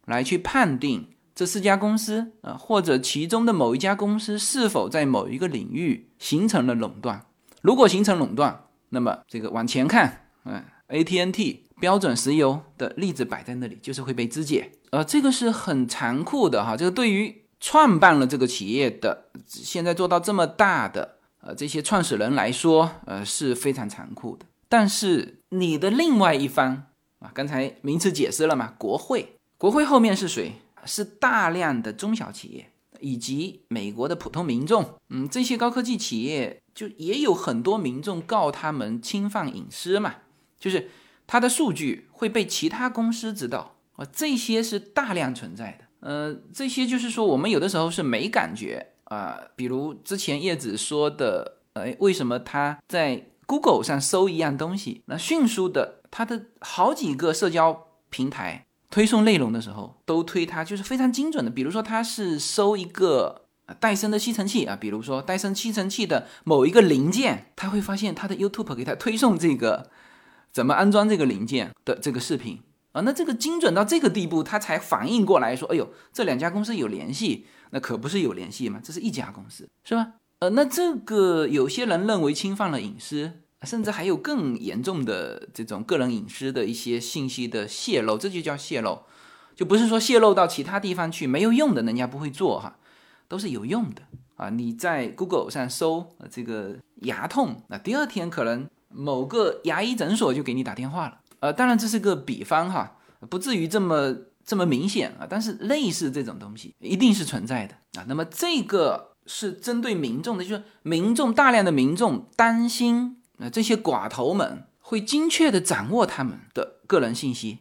[0.07, 1.07] 来去判定
[1.41, 7.25] 这四家公司啊，或者其中的某一家公司是否在某一个领域形成了垄断。
[7.63, 14.73] 如果形成垄断，那么这个往前看，嗯，AT&T 标准石油的例子摆在那里，就是会被肢解。
[14.91, 16.77] 呃，这个是很残酷的哈。
[16.77, 21.17] 这个对于创办了这个企业的，现在做到这么大的。
[21.41, 24.45] 呃，这些创始人来说，呃是非常残酷的。
[24.69, 26.83] 但是你的另外一方
[27.21, 28.75] 啊，刚才名词解释了嘛？
[28.77, 30.53] 国会，国会后面是谁？
[30.85, 34.95] 是大量的中小企业以及美国的普通民众。
[35.09, 40.17] 嗯，这些高科技企业就也有很多民众告他们侵犯隐私嘛，
[40.59, 40.91] 就是
[41.27, 45.85] 他的数据会被其他公司知道啊，这些是大量存在的。
[46.01, 48.89] 呃，这些就是说，我们有的时候是没感觉。
[49.05, 61.51] 啊，比如之前叶子说的，呃，为什么他在 Google 上搜一样东西，那迅速的，他的好几个社交平台推送内容的时候，都推他就是非常精准的。
[61.51, 63.47] 比如说他是搜一个
[63.79, 69.91] 戴森的吸尘器啊，比如说戴森吸尘器的某一个零件，他会发现他的 YouTube 给他推送这个
[70.53, 72.61] 怎么安装这个零件的这个视频
[72.93, 77.47] 啊，那这个精准到这个地步，他才反应过来说，哎呦，这两家公司有联系。
[77.73, 78.81] 那可不是有联系吗？
[78.83, 80.15] 这是一家公司，是吧？
[80.41, 89.01] 呃，那这个有些人认为侵犯了隐私，甚至还有更严重的这种个人隐私的一些信息的泄露，这就叫泄露，
[89.55, 92.77] 就不是说泄露到其他地方去没有用的，人家不会做哈，
[93.29, 94.03] 都是有用的
[94.37, 94.51] 啊。
[94.51, 101.21] 你在 Google 上搜这个牙痛，那第二天可能某个牙医诊所就给你打电话了。
[101.41, 102.97] 呃，当然这是个比方哈，
[103.29, 104.17] 不至于这么。
[104.43, 108.05] 这么明显啊，但是类似这种东西一定是存在的啊。
[108.09, 117.61] 那么这个是针对民众的，就是民众大量的民众担心那，这些寡头们会精确的掌握他们的个人信息。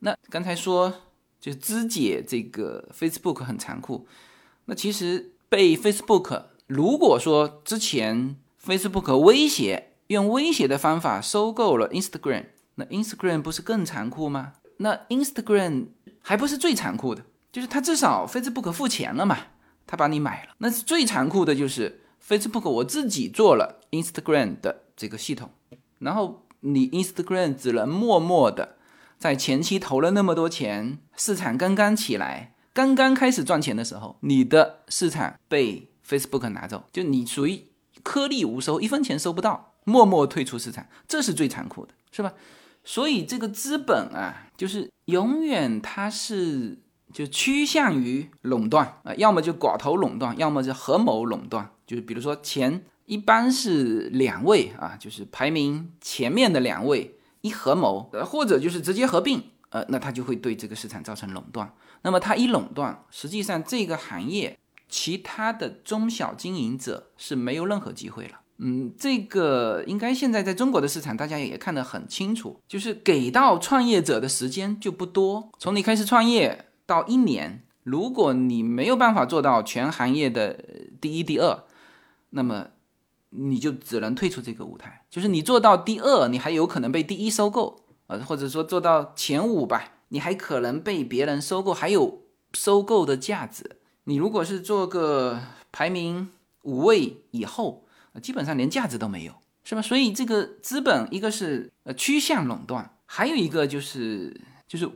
[0.00, 1.02] 那刚才说
[1.38, 4.08] 就肢解这个 Facebook 很残酷，
[4.64, 14.54] 那其实被 Facebook 如果说之前 Facebook 威胁用威胁的方法收购了 Instagram，那 Instagram 不是更残酷吗？
[14.78, 15.88] 那 Instagram
[16.20, 17.22] 还不是最残酷的，
[17.52, 19.36] 就是他至少 Facebook 付钱了嘛，
[19.86, 20.54] 他把你买了。
[20.58, 25.48] 那是最残酷的，就是 Facebook 我自己做了 Instagram 的这个系统，
[26.00, 28.76] 然后你 Instagram 只能默默的
[29.16, 37.62] 在前期投了那么多钱，市场刚刚起来，刚刚开始赚钱的时候，你的市场被 Facebook 拿走，就你属于
[38.02, 42.34] 颗粒无收，一分钱收不到，默默退出市场，这是最残酷的，是吧？
[42.82, 46.78] 所以这个资本啊，就是永远它是
[47.12, 57.16] 就趋向于垄断啊，要么就寡头垄断，要么就合谋垄断，就是比如说钱一般是两位啊，就是排名前面的两位。
[57.40, 59.40] 一合谋，呃，或者就是直接合并，
[59.70, 61.72] 呃，那它就会对这个市场造成垄断。
[62.02, 68.40] 那么它一垄断，实际上这个行业其他的中小经营者是没有任何机会了。
[68.58, 75.48] 嗯，这个应该现在在中国的市场，大家也看得很清楚，就是给到创业者的时间就不多。
[75.60, 80.58] 从你开始创业到一年，如果你没有办法做到全行业的
[81.00, 81.62] 第一、第二，
[82.30, 82.70] 那么。
[83.30, 92.22] 你就只能退出这个舞台，就是你做到第二，你还有可能被第一收购，呃，或者说做到前五吧，你还可能被别人收购，还有
[92.54, 93.80] 收购的价值。
[94.04, 95.38] 你如果是做个
[95.70, 96.30] 排名
[96.62, 97.84] 五位以后，
[98.22, 99.82] 基本上连价值都没有，是吧？
[99.82, 104.90] 所以这个资本一个是呃趋向垄断，还有一个就是就是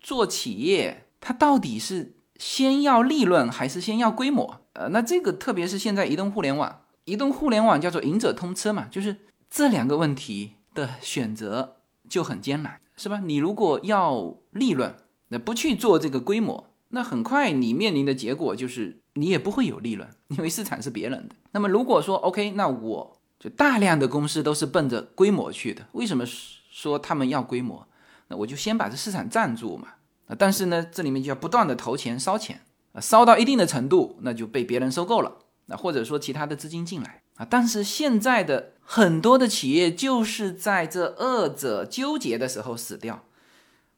[0.00, 4.62] 做企业，它到底是先要利润还是先要规模？
[4.72, 6.80] 呃，那这个特别是现在移动互联网。
[7.04, 9.16] 移动互联网叫做“赢者通吃”嘛，就是
[9.50, 11.76] 这两个问题的选择
[12.08, 13.20] 就很艰难，是吧？
[13.24, 14.94] 你如果要利润，
[15.28, 21.34] 那不去做这个规模，那很快你面临的结果就是你也不会有利润，因为市场是别人的。
[21.52, 27.86] 那么如果说 OK，那我就大量的公司都是奔着规模去的，为什么说他们要规模？
[28.28, 29.88] 那我就先把这市场占住嘛。
[30.26, 35.30] 啊，但是呢，这里面就要不断的投钱烧钱啊，烧到一定的程度，那就被别人收购了。
[35.66, 43.24] 那或者说其他的资金进来啊，但是现在的很多的企业就是在这二者纠结的时候死掉。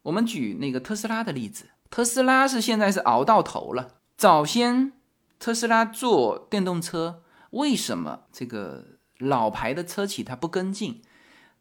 [0.02, 3.96] 我们举那个特斯拉的例子，特斯拉是现在是熬到头了。
[4.16, 4.92] 早先
[5.40, 8.84] 特斯拉做电动车，为什么这个
[9.18, 11.02] 老牌的车企它不跟进？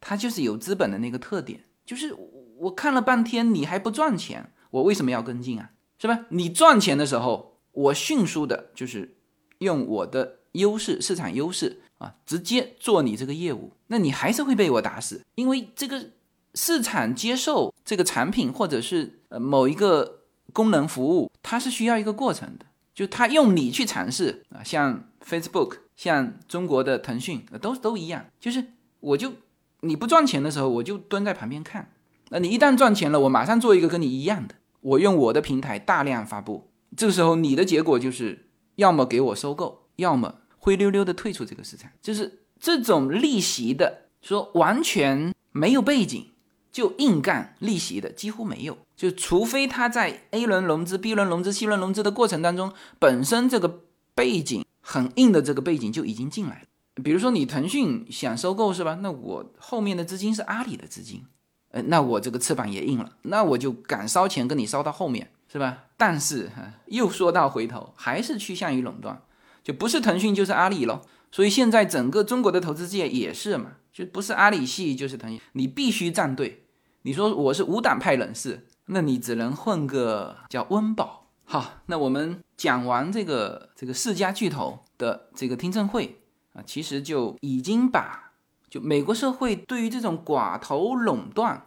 [0.00, 2.14] 它就是有资本的那个特点，就是
[2.58, 5.72] 我看了半天你还不赚钱，我为什么要跟进啊？
[5.98, 6.26] 是吧？
[6.28, 9.15] 你赚钱的时候，我迅速的就是。
[9.58, 16.10] 用我的优势，市场优势啊，直接做你这个业务，那你还是会被我打死，因为这个
[16.54, 20.20] 市场接受这个产品或者是呃某一个
[20.52, 28.64] 功能服务，它是需要一个过程的，就他用你去尝试啊，像 Facebook，像中国的腾讯，都都一样，就是
[29.00, 29.32] 我就
[29.80, 31.90] 你不赚钱的时候，我就蹲在旁边看，
[32.30, 38.45] 那你一旦赚钱了，我马上做一个跟你一样的，我用我的平台大量发布，这个时候你的结果就是。
[38.76, 46.30] 要么给我收购，要么灰溜溜的退出这个市场，就是这种逆袭的，说完全没有背景
[46.72, 53.80] 就硬干逆袭的几乎没有，就除非他在 A 轮融资、B 轮融资、C 轮融资的过程当中，本身这个
[54.14, 57.02] 背景很硬的这个背景就已经进来了。
[57.02, 58.98] 比如说你腾讯想收购是吧？
[59.02, 61.24] 那我后面的资金是阿里的资金，
[61.70, 65.30] 呃，那我这个翅膀也硬了，那我就敢烧钱跟你烧到后面。
[65.56, 65.84] 是吧？
[65.96, 69.22] 但是哈，又说到回头，还是趋向于垄断，
[69.64, 71.00] 就不是腾讯就是阿里喽。
[71.32, 76.66] 所以现在整个中国的投资界也是嘛，就不是阿里系就是腾讯，你必须站队。
[77.04, 81.30] 你说我是无党派人士，那你只能混个叫温饱。
[81.46, 86.18] 好，那我们讲完这个这个四家巨头的这个听证会
[86.52, 88.32] 啊，其实就已经把
[88.68, 91.64] 就美国社会对于这种寡头垄断，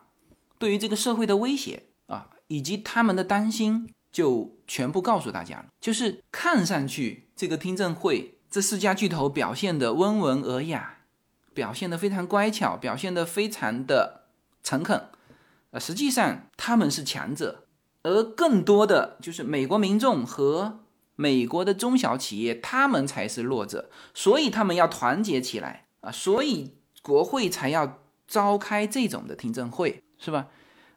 [0.60, 1.86] 对于这个社会的威胁。
[2.50, 5.68] 以及他们的担心就全部告诉大家了。
[5.80, 10.98] 就是看上去这个听证会，这四家巨头表现的温文尔雅，
[11.54, 14.26] 表现的非常乖巧，表现的非常的
[14.64, 15.10] 诚恳。
[15.72, 17.66] 呃，实际上他们是强者，
[18.02, 20.80] 而更多的就是美国民众和
[21.16, 23.92] 美国的中小企业，他们才是弱者。
[24.16, 26.12] 所以他们要团结起来啊！
[26.12, 26.74] 所以
[27.04, 30.48] 国会才要召开这种的听证会，是吧？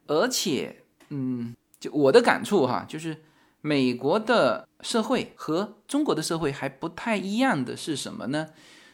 [0.06, 0.78] 而且。
[1.14, 3.22] 嗯，就我的感触哈，就是
[3.60, 8.48] 美国的社会和中国的社会还不太一样的是什么呢？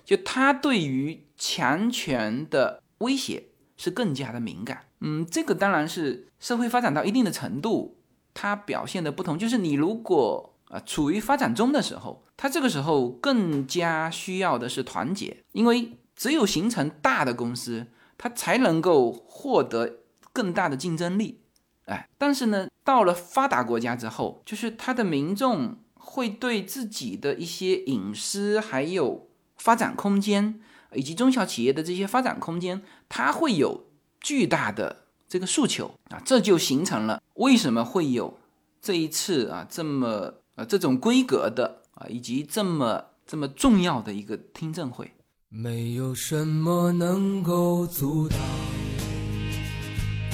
[0.04, 3.44] 就他对于强权的威胁
[3.76, 4.86] 是更加的敏感。
[5.00, 7.98] 嗯，这个当然是社会发展到一定的程度，
[8.34, 9.38] 它表现的不同。
[9.38, 20.00] 就是你如果啊处于发展中的时候，它这个时候更加需要的是团结，因为只有形成大的公司，它才能够获得
[20.32, 21.42] 更大的竞争力。
[21.88, 30.60] 哎，但是呢，到了发达国家之后，就是他的民众会对自己的一些隐私，还有发展空间，
[30.92, 33.86] 以及中小企业的这些发展空间，他会有
[34.20, 38.38] 巨大的这个诉求啊，这就形成了为什么会有
[38.82, 45.10] 这一次啊这么呃这种规格的啊以及这么这么重要的一个听证会。
[45.48, 48.67] 没有什么能够阻挡。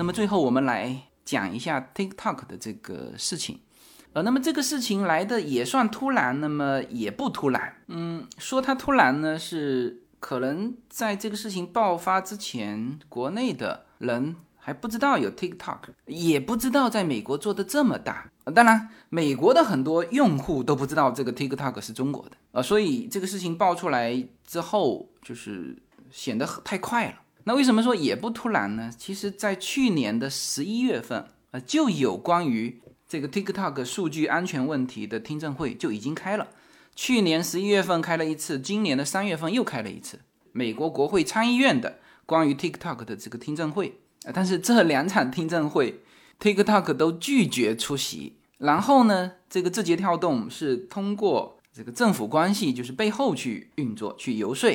[0.00, 0.96] 那么最后我们来
[1.26, 3.60] 讲一下 TikTok 的这个事情。
[4.14, 7.76] 呃，那么这个事情来的也算突然，那么也不突然。
[7.88, 18.30] 嗯，说它突然呢，是可能在这个事情爆发之前，国内的人还不知道有 TikTok，也不知道在美国做的这么大。
[18.54, 22.32] 当然，美国的很多用户都不知道这个 TikTok 是中国的。
[22.52, 25.76] 呃，所以这个事情爆出来之后，就是
[26.10, 27.16] 显得太快了。
[27.44, 28.90] 那为什么说也不突然呢？
[28.96, 32.80] 其实，在去年的十一月份，呃，就有关于。
[33.08, 36.46] 这个 TikTok 数据安全问题的听证会就已经开了，
[36.94, 40.20] 去年十一月份开了一次，今年的三月份又开了一次，
[40.52, 46.02] 美国国会参议院的关于 TikTok 的这个听证会啊，但是这两场听证会
[46.38, 48.36] ，TikTok 都拒绝出席。
[48.58, 54.70] 然后呢，这个字节跳动是通过这个政府关系，就是背后去运作、去游说，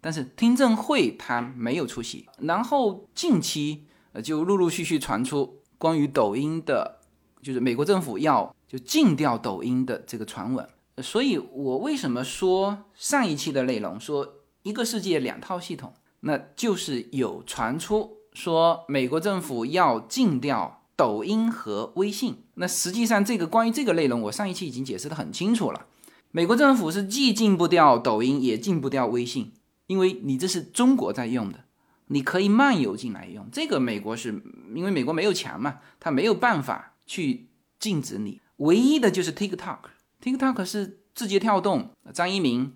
[0.00, 2.26] 但是听证会他没有出席。
[2.38, 6.98] 然后近期呃就陆陆续续传出关于抖音的。
[7.42, 22.44] 就是美国政府要就禁掉抖音的这个传闻，所以我为什么说上一期的内容说一个世界两套系统，那就是有传出说美国政府要禁掉抖音和微信。
[22.56, 25.86] 那实际上这个关于这个内容，我上一期已经解释的很清楚了。
[26.30, 29.52] 美国政府是既禁不掉抖音，也禁不掉微信，
[29.90, 31.64] 因为你这是中国在用的，
[32.06, 33.48] 你可以漫游进来用。
[33.50, 34.28] 这个美国是
[34.74, 36.86] 因为美国没有墙嘛，他没有办法。
[37.10, 37.48] 去
[37.80, 42.72] 禁止你，唯一的就是 TikTok，TikTok 是字节跳动张一鸣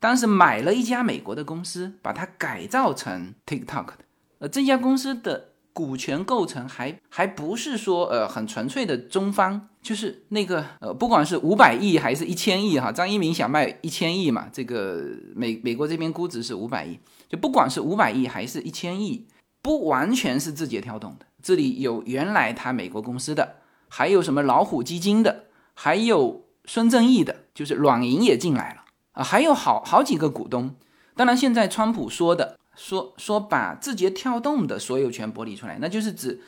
[0.00, 3.98] 当时买了一家美国的公司，把它改造成 TikTok 的。
[4.38, 15.02] 呃，这家公司的股权构成还还不是说呃很纯粹的中方，就是那个呃不管是五百亿还是一千亿哈，张一鸣想卖一千亿嘛，这个
[15.34, 16.98] 美美国这边估值是五百亿，
[17.28, 19.26] 就不管是五百亿还是一千亿，
[19.60, 23.56] 不完全是字节跳动的，这里有原来他美国公司的。
[23.86, 25.44] 还有什么老虎基金的，
[25.74, 28.80] 还有孙正义的，就是软银也进来了
[29.12, 30.74] 啊，还有好好几个股东。
[31.14, 36.40] 当然，现在川普说的说说把字节跳动的所有权剥离出来，那就是指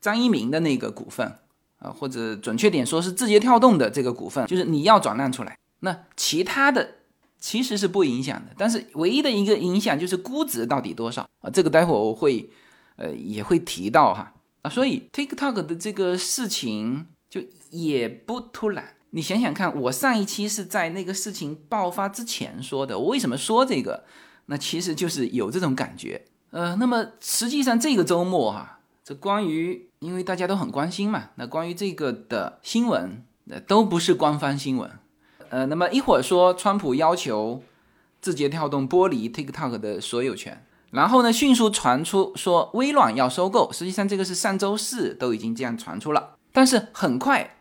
[0.00, 1.26] 张一鸣的那个股份
[1.78, 5.58] 啊，或者准确点说是字节跳动的这个股份，就是你要转让出来。
[5.80, 6.96] 那其他的
[7.38, 11.50] 其实是不影响的，但是唯一的一个影响就是估值到底多少啊？
[11.50, 12.50] 这个待会我会
[12.96, 14.32] 呃也会提到哈。
[14.62, 18.94] 啊，所以 TikTok 的这个事情就也不突然。
[19.10, 22.98] 你想想看，我上一期是在那个事情爆发之前说的。
[22.98, 24.04] 我为什么说这个？
[24.46, 26.24] 那其实就是有这种感觉。
[26.50, 34.90] 呃，那么实际上这个周末哈，这关于因为大家都很关心嘛，那关于这个的新闻，呃，都不是官方新闻。
[35.50, 37.62] 呃，那么一会儿说川普要求
[38.20, 40.64] 字节跳动剥离 TikTok 的所有权。
[40.90, 46.36] 然后呢，迅速传出说微软要收购，实际上这个是上周四都已经这样传出了。
[46.52, 47.56] 但是很快，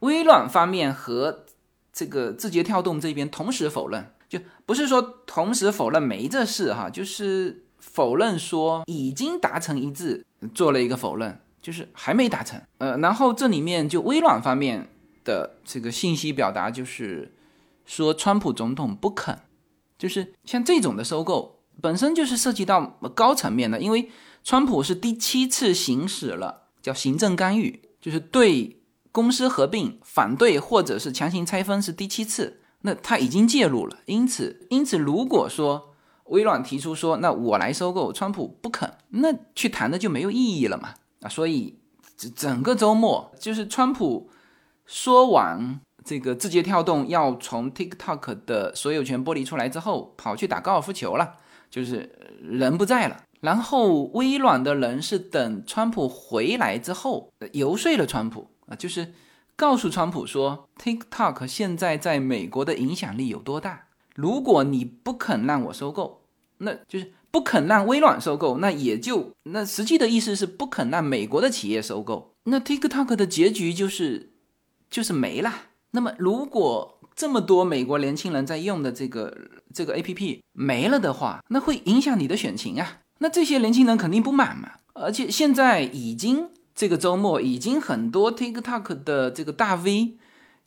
[0.00, 1.44] 微软方面和
[1.92, 10.24] 这个字节跳动这边同时否认，就不是说同时否认没这事哈，就是否认说已经达成一致，
[10.54, 12.60] 做了一个否认，就是还没达成。
[12.78, 14.88] 呃，然后这里面就微软方面
[15.24, 17.32] 的这个信息表达就是
[17.86, 19.38] 说，川普总统不肯，
[19.96, 21.56] 就是像这种的收购。
[21.80, 24.10] 本身就是涉及到高层面的，因为
[24.42, 28.80] 川普是第七次行使了叫行政干预，就是对
[29.12, 33.98] 公司合并反对或者是强行拆分是第七次，那他已经介入了。
[34.06, 40.94] 因此，因此如果说微软提出说那我来收购，川普不肯，那去谈的就没有意义了嘛？
[41.20, 41.78] 啊，所以
[42.34, 44.30] 整个周末就是川普
[44.84, 51.34] 说完这个字节跳动要从 TikTok 的所有权剥离出来之后，跑去打高尔夫球了，
[51.70, 53.22] 就是人不在了。
[53.40, 59.12] 然后微软的人是等川普回来之后游说了川普啊，就是
[59.58, 63.86] 告诉川普说，TikTok 现在在美国的影响力有多大。
[64.14, 66.22] 如果你不肯让我收购，
[66.58, 72.36] 那就是不肯让微软收购，那也就那实际的意思是不肯让美国的企业收购。
[72.44, 74.30] 那 TikTok 的结局就是
[74.88, 75.52] 就是没了。
[75.90, 79.36] 那么如果这么多美国年轻人在用的这个
[79.74, 83.00] 这个 APP 没了的话，那会影响你的选情啊。
[83.18, 90.16] 那这些年轻人肯定不满嘛，而且现在已经这个周末已经很多 TikTok 的这个大 V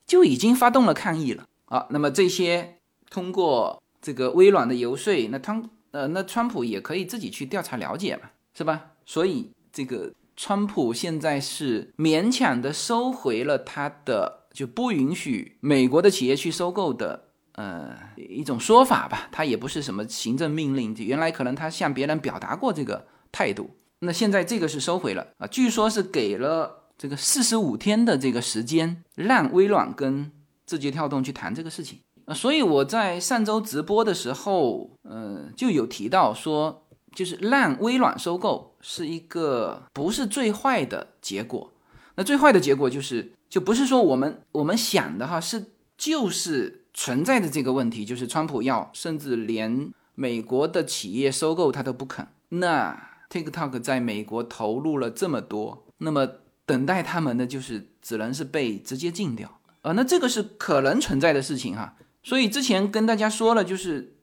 [0.06, 1.88] 就已经发动了抗议了啊。
[1.92, 2.76] 那么这些
[3.10, 8.88] 通过这个微软的游说，那川呃那川普也可以自己去调查了解嘛，是吧？
[9.06, 17.30] 所以这个川普现在是勉强的收回了他的就不允许美国的企业去收购的。
[17.54, 23.70] 呃，一种说法吧，他也不是什么行政命令，原来可能他向别人表达过这个态度，
[24.02, 30.32] 那现在这个是收回了啊，据说是给了这个四十五天的这个时间，让微软跟
[30.66, 41.72] 字节跳动去谈这个事情啊，所以我在上周直播的时候，呃，就有提到说，就是让微软收购是一个不是最坏的结果，
[42.16, 46.80] 那最坏的结果就是就不是说我们我们想的哈，是就是。
[46.94, 52.28] 存在的这个问题就是，川普要甚至连美国的企业收购他都不肯。
[52.50, 56.28] 那 TikTok 在美国投入了这么多，那么
[56.66, 59.94] 等待他们的就是只能是被直接禁掉啊。
[59.94, 61.96] 那这个是可能存在的事情哈。
[62.24, 64.16] 所以之前跟大家说了，就是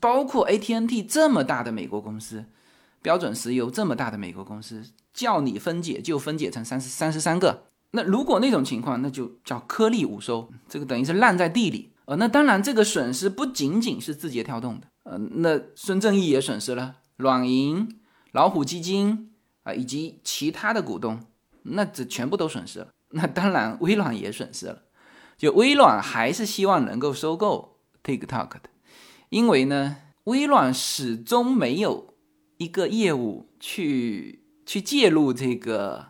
[0.00, 2.44] 包括 AT&T 这么大的美国公司，
[3.02, 7.66] 标准石油这么大的美国公司，叫你分解就分解成三十三十三个。
[7.92, 11.90] 那如果那种情况，那就叫颗粒无收，这个等于是烂在地里。
[12.06, 17.88] 呃，那当然，这个损失不仅仅是字节跳动的，呃，那孙正义也损失了，软银、
[18.34, 19.32] 老虎基金
[19.62, 21.18] 啊，以及其他的股东，
[21.62, 22.88] 那这全部都损失了。
[23.10, 24.82] 那当然，微软也损失了，
[25.38, 28.62] 就微软还是希望能够收购 TikTok 的，
[29.30, 32.14] 因为呢，微软始终没有
[32.58, 36.08] 一个业务去去介入这个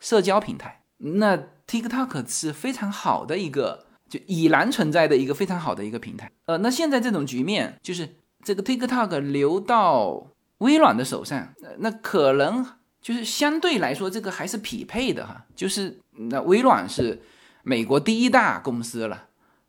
[0.00, 1.36] 社交平台，那
[1.66, 3.84] TikTok 是非常好的一个。
[4.08, 8.08] 就已然存在的一个非常好的一个平台，呃，那现在这种局面就是
[8.44, 10.28] 这个 TikTok 流到
[10.58, 12.66] 微软的手上，那可能
[13.00, 17.22] 就是相对来说这个还是匹配的哈，就是那微软是
[17.62, 19.28] 美国第一大公司了，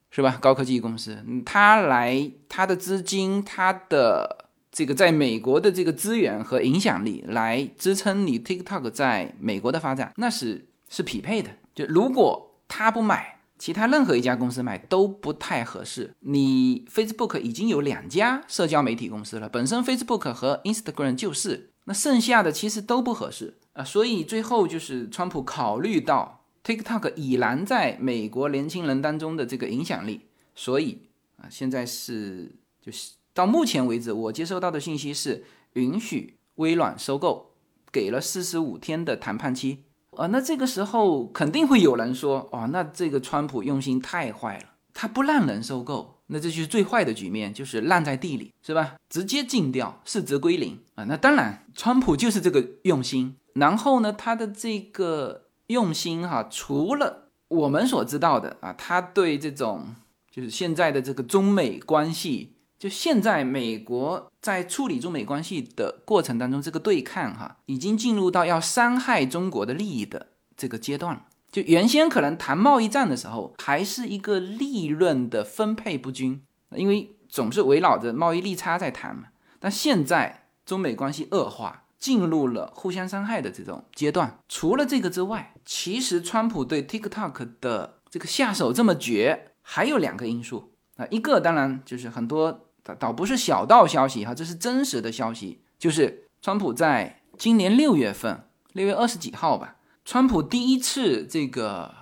[0.09, 0.37] 是吧？
[0.41, 11.49] 高科技公司，它来它的资金，它的这个在美国的这个资源和影响力来支撑你 TikTok 在美国的发展，那是是匹配的。
[11.73, 13.36] 就如果他不买。
[13.57, 16.13] 其他任何一家公司买都不太合适。
[16.19, 23.83] 你 Facebook 已经有两家社交媒体公司了，本身 Facebook 和 Instagram 就是，那剩下的其实都不合适啊。
[23.83, 30.21] 所以最后就是川普考虑到 TikTok 已然在美国年轻人当中的这个影响力，
[30.53, 32.51] 所以啊，现在是
[32.81, 37.53] 就是到目前为止我接收到的信息是允许微软收购，
[37.91, 39.85] 给了四十五天的谈判期。
[40.17, 48.95] 啊，那这个时候肯定会有人说，哦，那这个川普用心太坏了，他不让人收购，那这就是最坏的局面，就是烂在地里，是吧？
[49.09, 51.03] 直接禁掉，市值归零啊。
[51.03, 53.37] 那当然，川普就是这个用心。
[53.53, 59.95] 然后呢，他的这个用心哈，除了我们所知道的啊，他对这种
[60.31, 62.56] 就是现在的这个中美关系。
[62.79, 71.23] 就现在，美国在处理中美关系的过程当中，这个对抗哈，已经进入到要伤害中国的利益的这个阶段了。
[71.51, 76.39] 就原先可能谈贸易战的时候，还是一个利润的分配不均，
[76.75, 79.29] 因为总是围绕着贸易利差在谈嘛。
[79.59, 84.37] 但现在中美关系恶化，进入了互相伤害的这种阶段。
[84.47, 92.65] 除了这个之外，其实川普对 TikTok 的这个下手这么绝，还有两个因素啊，一个当然就是很多。
[92.95, 95.61] 倒不是小道消息哈，这是真实的消息。
[95.79, 99.75] 就是川普在今年六月份，六月二十几号吧，
[100.05, 101.93] 川普第一次这个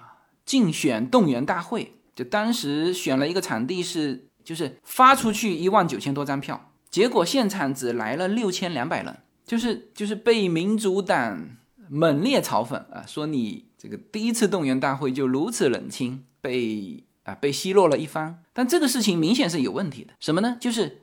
[0.45, 11.49] 竞选动员大会，就当时选了一个场地是，就是发出去一万九千多张票，结果现场只来了六千两百人，就是就是被民主党
[11.89, 18.41] 猛烈嘲讽啊，说你这个第一次动员大会就如此冷清，被啊被奚落了一番。
[18.53, 20.55] 但这个事情明显是有问题的，什么呢？
[20.59, 21.01] 就是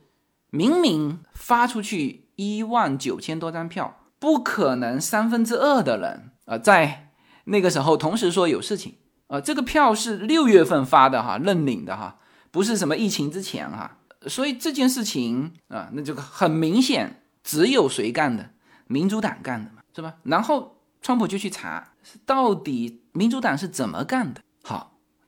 [0.49, 7.11] 明明发出去一万九千多张票，不可能三分之二的人啊在
[7.45, 8.95] 那个时候同时说有事情
[9.27, 9.39] 啊。
[9.39, 12.19] 这个票是六月份发的哈，认领的哈，
[12.49, 13.99] 不是什么疫情之前哈。
[14.27, 18.51] 所以这件事情啊，那就很明显，只有谁干的？
[18.87, 20.15] 民主党干的嘛，是吧？
[20.23, 21.93] 然后川普就去查，
[22.25, 24.41] 到底民主党是怎么干的？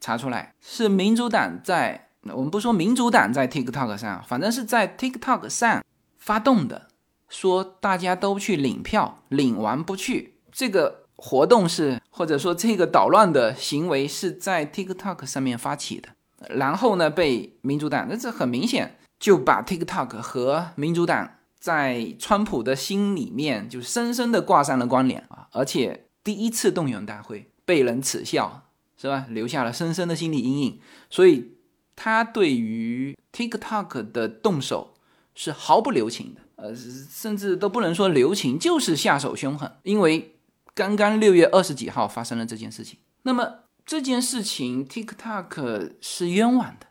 [0.06, 5.84] 查出来是民主党在，我们不说民主党在 TikTok 上，反正是在 TikTok 上
[6.20, 6.90] 发动的，
[7.28, 16.10] 说大家都去领票，领完不去，这个活动是，或者说这个捣乱的行为是在 TikTok 上面发起的。
[16.50, 21.28] 然后呢，被民主党，那这很明显就把 TikTok 和民主党
[21.60, 25.48] 在川普的心里面就深深的挂上了关联啊！
[25.52, 28.65] 而且第一次动员大会被人耻笑，
[28.98, 29.26] 是吧？
[29.30, 30.80] 留下了深深的心理阴影，
[31.10, 31.52] 所以
[31.96, 34.96] 他对于 TikTok 的动手
[35.34, 39.72] 是毫不留情的，呃，甚至都不能说留情，就是下手凶狠。
[39.84, 40.36] 因为
[40.74, 43.60] 刚刚六月二十几号发生了这件事情，那么。
[43.88, 46.88] 这件事情，TikTok 是冤枉的，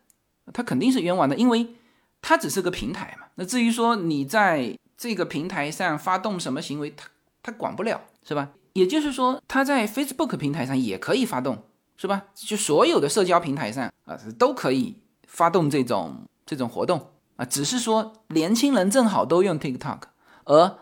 [0.52, 1.74] 他肯定是冤枉的，因为
[2.22, 3.26] 他只是个平台嘛。
[3.34, 7.08] 那至于说你在这个平台上发动什么行为，他
[7.42, 8.52] 他管不了，是吧？
[8.74, 11.64] 也就是说，他在 Facebook 平台上也可以发动，
[11.96, 12.24] 是吧？
[12.34, 20.00] 就所有的社交平台上啊，都可以发动这种这种活动啊，只是说年轻人正好都用 TikTok，
[20.44, 20.78] 而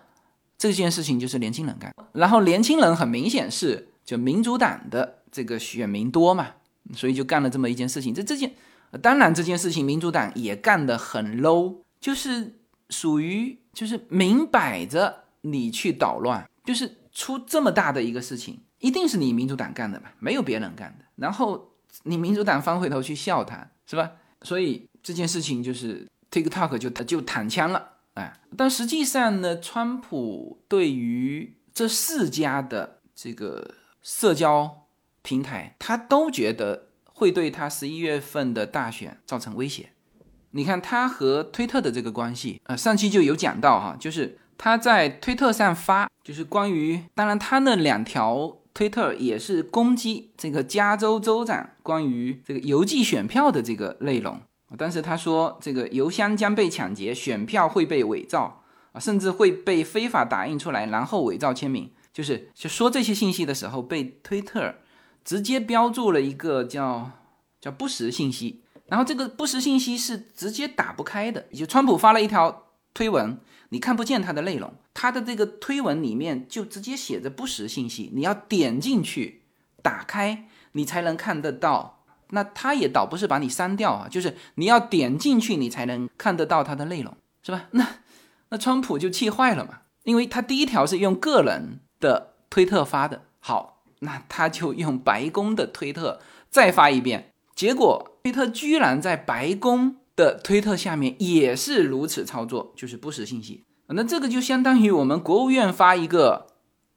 [0.58, 5.18] 这件事情就是年轻人干，然后年轻人很明显是就民主党的。
[5.34, 6.48] 这个选民多嘛，
[6.94, 8.12] 所以就干了这么一件事情。
[8.12, 8.54] 这这件，
[9.00, 12.60] 当然这件事情民主党也干得很 low，就是
[12.90, 21.04] 属于就是明摆着你去捣乱，就是出这么大的一个事情，一定是你民主党干的吧，没有别人干的。
[21.16, 21.72] 然后
[22.02, 24.12] 你民主党翻回头去笑他，是吧？
[24.42, 28.30] 所以这件事情就是 TikTok 就就躺枪了，哎。
[28.58, 34.78] 但实际上呢，川普对于这四家的这个社交。
[35.24, 39.90] 平台他都觉得会对他十一月份的大选造成威胁。
[40.50, 54.40] 你看他和推特的这个关系，呃，上期就有讲到哈，就是他在推特上发，就是关于，当然他那两条推特也是攻击这个加州州长关于这个邮寄选票的这个内容。
[54.76, 58.62] 但是他说这个邮箱将被抢劫，选票会被伪造
[58.92, 61.90] 啊，甚至会被非法打印出来，然后伪造签名。
[62.12, 64.74] 就是就说这些信息的时候被推特。
[65.24, 67.08] 直接标注了一个叫
[67.60, 71.42] 叫不实信息，然后这个不实信息是直接打不开的。
[71.54, 73.38] 就川普发了一条推文，
[73.72, 79.42] 你看不见它的内容，他的这个推文里面就直接写着不实信息，你要点进去
[79.82, 82.04] 打开，你才能看得到。
[82.34, 87.64] 那他也倒不是把你删掉啊，就是你要点进去，你才能看得到它的内容，是吧？
[87.72, 87.86] 那
[88.50, 93.82] 那川普就气坏了嘛，因为他第一条是用个人的推特发的，好。
[94.04, 96.20] 那他就用白宫的推特
[96.50, 103.64] 再发一遍，结果推特居然在白宫的推特下面也是如此操作，就是不实信息。
[103.88, 106.46] 那这个就相当于我们国务院发一个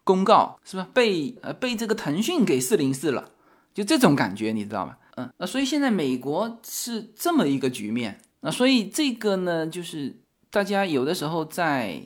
[0.04, 0.88] 公告，是吧？
[0.94, 3.32] 被呃被这个腾讯给四零四了，
[3.74, 4.98] 就这种感觉，你知道吗？
[5.18, 8.20] 嗯，那所以现在美国是这么一个局面。
[8.42, 10.16] 那所以这个呢，就是
[10.50, 12.02] 大家有的时候在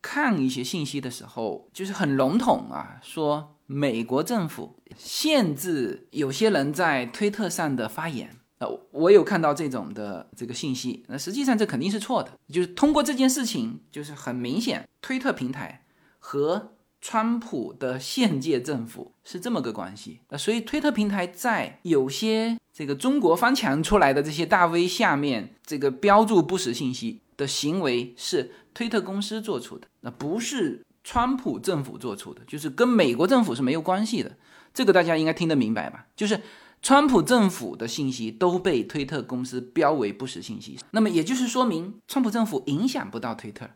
[0.00, 3.48] 看一些信息的时候，就是很笼统啊，说。
[3.64, 12.30] 美国政府限制有些人在推特上的发言，呃，我有看到这种的这个信息，那实际上这肯定是错的。
[12.48, 15.84] 就是通过这件事情，就是很明显，推特平台
[16.20, 20.20] 和川普的现届政府是这么个关系。
[20.28, 30.84] 那所以推特平台在有些这个中国翻墙出来的这些大 V 下面，这个标注不实信息的行为是推特公司做出的，那不是。
[31.04, 34.36] 川普政府做出的，就是跟美国政府是没有关系的，
[34.72, 36.06] 这个大家应该听得明白吧？
[36.14, 36.40] 就是
[36.82, 43.70] 川普政府的信息都被推特公司标为不实信息，那么也就是说明川普政府影响不到推特。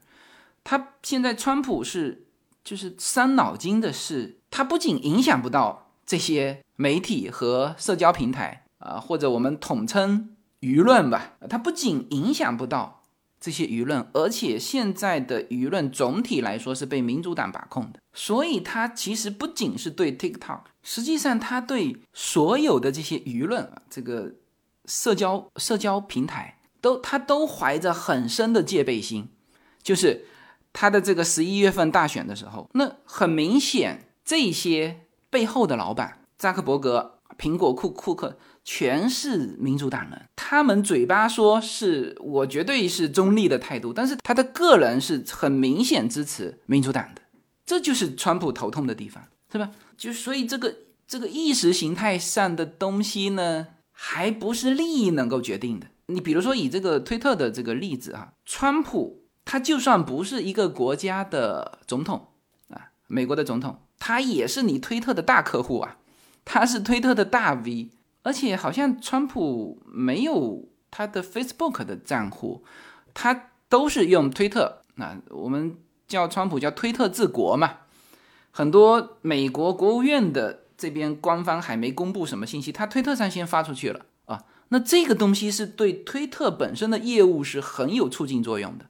[0.65, 2.27] 他现在川普是
[2.65, 13.05] 就是伤脑筋的是，他不仅影响不到这些媒体和社交平台啊，或者我们统称舆论吧，他不仅影响不到。
[13.41, 24.34] 这些舆论，而且现在的舆论总体来说是被民主党把控的，所以他其实不仅是对 TikTok，实际上他对所有的这些舆论啊，这个
[24.87, 29.28] 社交社交平台都他都怀着很深的戒备心。
[29.82, 30.26] 就是
[30.72, 40.28] 他的这个十一月份大选的时候，那很明显这些背后的老板，扎克伯格、苹果库库克，全是民主党人。
[40.37, 47.22] 他们嘴巴说是我绝对是中立的态度，但是他的个人是很明显支持民主党的。
[47.64, 49.70] 这就是川普头痛的地方，是吧？
[49.97, 50.74] 就所以这个
[51.09, 55.89] 这个意识形态上的东西呢，还不是利益能够决定的。
[56.07, 62.28] 你比如说以这个推特的这个例子啊，川普他就算不是一个国家的总统
[62.68, 65.97] 啊，美国的总统，他也是你推特的大客户啊，
[66.47, 67.91] 他是推特的大 V，
[68.23, 72.65] 而且好像川普没有他的 Facebook 的账户，
[73.13, 74.81] 他都是用推特。
[74.95, 75.77] 那我们
[76.09, 77.81] 叫川普叫推特治国嘛，
[78.51, 84.45] 很多美国国务院的这边官方还没公布什么信息，他推特上先发出去了啊。
[84.69, 88.87] 那这个东西是对推特本身的业务是很有促进作用的，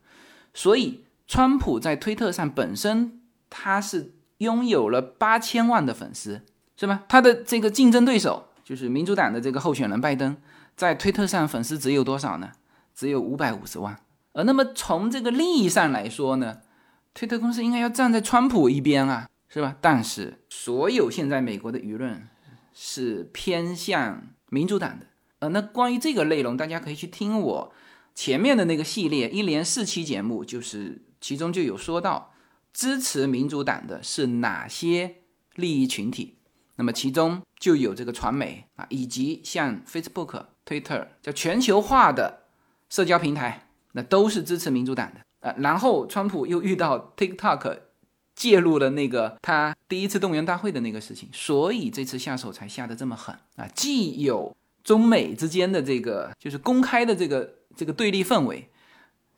[0.55, 6.43] 所以川普在推特上本身他是拥有了八千万的粉丝，
[6.77, 7.05] 是吧？
[7.09, 10.37] 他的这个竞争对手就是民主党的这个候选人拜登，
[10.77, 12.53] 在推特上粉丝只有多少呢？
[12.95, 13.99] 只有五百五十万。
[14.33, 16.59] 呃，那么从这个利益上来说呢，
[17.15, 19.77] 推特公司应该要站在川普一边啊，是吧？
[19.81, 22.29] 但是所有现在美国的舆论
[22.75, 25.07] 是偏向民主党的。
[25.39, 27.73] 呃，那关于这个内容，大家可以去听我
[28.15, 32.35] 前面的那个系列，一连四期节目，就是其中就有说到
[32.73, 35.17] 支持民主党的是哪些
[35.55, 36.36] 利益群体。
[36.77, 42.45] 那么其中就有这个传媒啊，以及像 Facebook、Twitter 叫全球化的
[42.89, 45.49] 社交平台，那都是支持民主党的。
[45.49, 47.79] 啊，然后川普又遇到 TikTok
[48.35, 54.57] 介入了那个他第一次动员大会的那个事情，所以这次下手才下得这么狠啊，既有。
[54.85, 58.71] 中美之间的这个就是公开的这个这个对立氛围，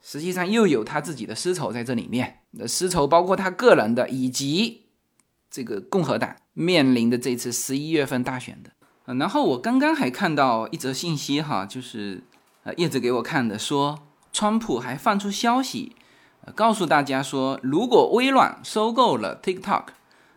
[0.03, 2.41] 实际上又有他自己的私仇在这里面。
[2.51, 4.88] 那私仇包括他个人的，以及
[5.59, 8.71] 这个共和党面临的这次十一月份大选的。
[9.17, 12.23] 然后我刚刚还看到一则信息哈，就是
[12.63, 13.99] 呃叶子给我看的，说
[14.33, 15.97] 川普还放出消息，
[16.55, 19.87] 告诉大家说，如果微软收购了 TikTok，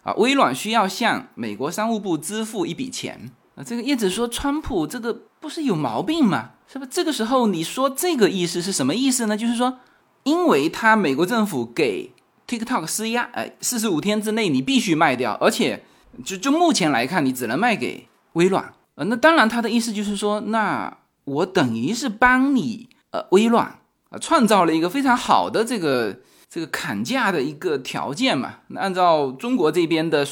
[0.01, 3.30] 啊，微软需要向美国商务部支付一笔钱。
[3.53, 6.53] 啊，这个叶子说川普这个不是有毛病吗？
[6.67, 6.86] 是不？
[6.88, 9.38] 这个时候你说这个意思是什么意思呢？
[9.38, 9.78] 就是说，
[10.24, 12.11] 因为他美国政府给
[12.52, 15.86] TikTok 施压，哎，四十五天之内你必须卖掉，而且
[16.26, 18.74] 就就目前来看，你只能卖给微软。
[18.95, 23.80] 呃，那当然他的意思就是说，那我等于是帮你呃微软
[24.10, 28.56] 啊创造了一个非常好的这个这个砍价的一个条件嘛。
[28.68, 30.28] 那按照中国这边的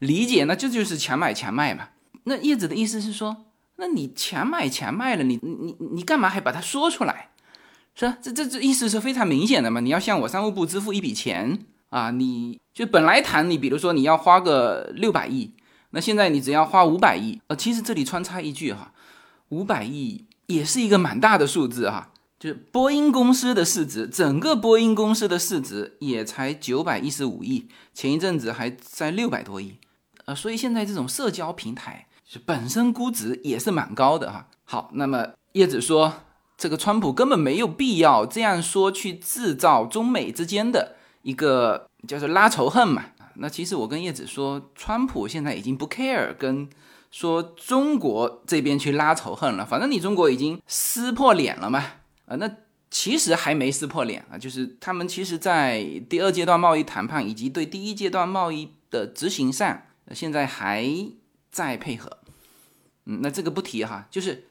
[0.00, 1.90] 理解，那这就是强买强卖嘛。
[2.24, 3.44] 那叶子的意思是说，
[3.76, 7.28] 那你强买强卖了，你你你干嘛还把它说出来？
[7.98, 8.18] 是吧？
[8.20, 9.80] 这这这意思是非常明显的嘛？
[9.80, 12.10] 你要向我商务部支付一笔钱啊！
[12.10, 15.54] 你就本来谈你，比如说你要花个六百亿，
[15.90, 17.40] 那现在你只要花五百亿。
[17.46, 18.92] 呃，其实这里穿插一句哈，
[19.48, 22.12] 五百亿也是一个蛮大的数字哈。
[22.38, 29.78] 就是波音公司的市值，整个波音公司的市值也才九百一十五亿，前一阵子还在六百多亿。
[30.26, 32.06] 呃，所以现在这种社交平台。
[32.28, 34.48] 是本身估值也是蛮高的哈。
[34.64, 36.12] 好，那么叶子说，
[36.56, 43.06] 这个川普根本没有必要这样说去制造中美之间的一个叫做拉仇恨嘛。
[43.34, 46.68] 那其实我跟叶子说，川普现在已经不 care 跟
[47.10, 51.84] 说中国这边去拉仇恨了，反正你中国已经撕破脸了嘛。
[52.26, 52.50] 啊，那
[52.90, 59.82] 其实还没撕破脸啊，就是他们其实在第二阶段贸易谈判以及对第一阶段贸易的执行上，
[60.12, 60.86] 现在还。
[61.48, 62.18] 在配合，
[63.06, 64.44] 嗯，那这个不提哈，就是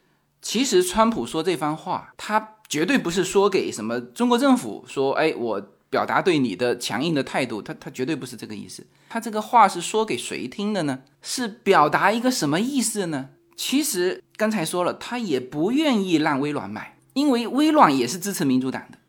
[0.45, 8.85] 其实川普说这番话，他绝对不是说给什么中国政府说，哎，我表达对你的强硬的态度，他他绝对不是这个意思。
[9.09, 10.99] 他这个话是说给谁听的呢？
[11.23, 13.29] 是表达一个什么意思呢？
[13.55, 18.99] 其实刚才说了，他也不愿意让微软买，因为微软也是支持民主党的，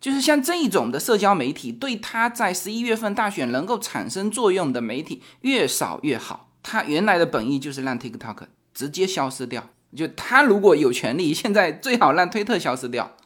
[0.00, 6.52] 就是像这一种的社交媒体，对他在十一月份大选能够产生作用的媒体越少越好。
[6.62, 13.16] 他原来的本意就是让 TikTok 直接消失掉，就他如果有权利，现在最好让推特消失掉，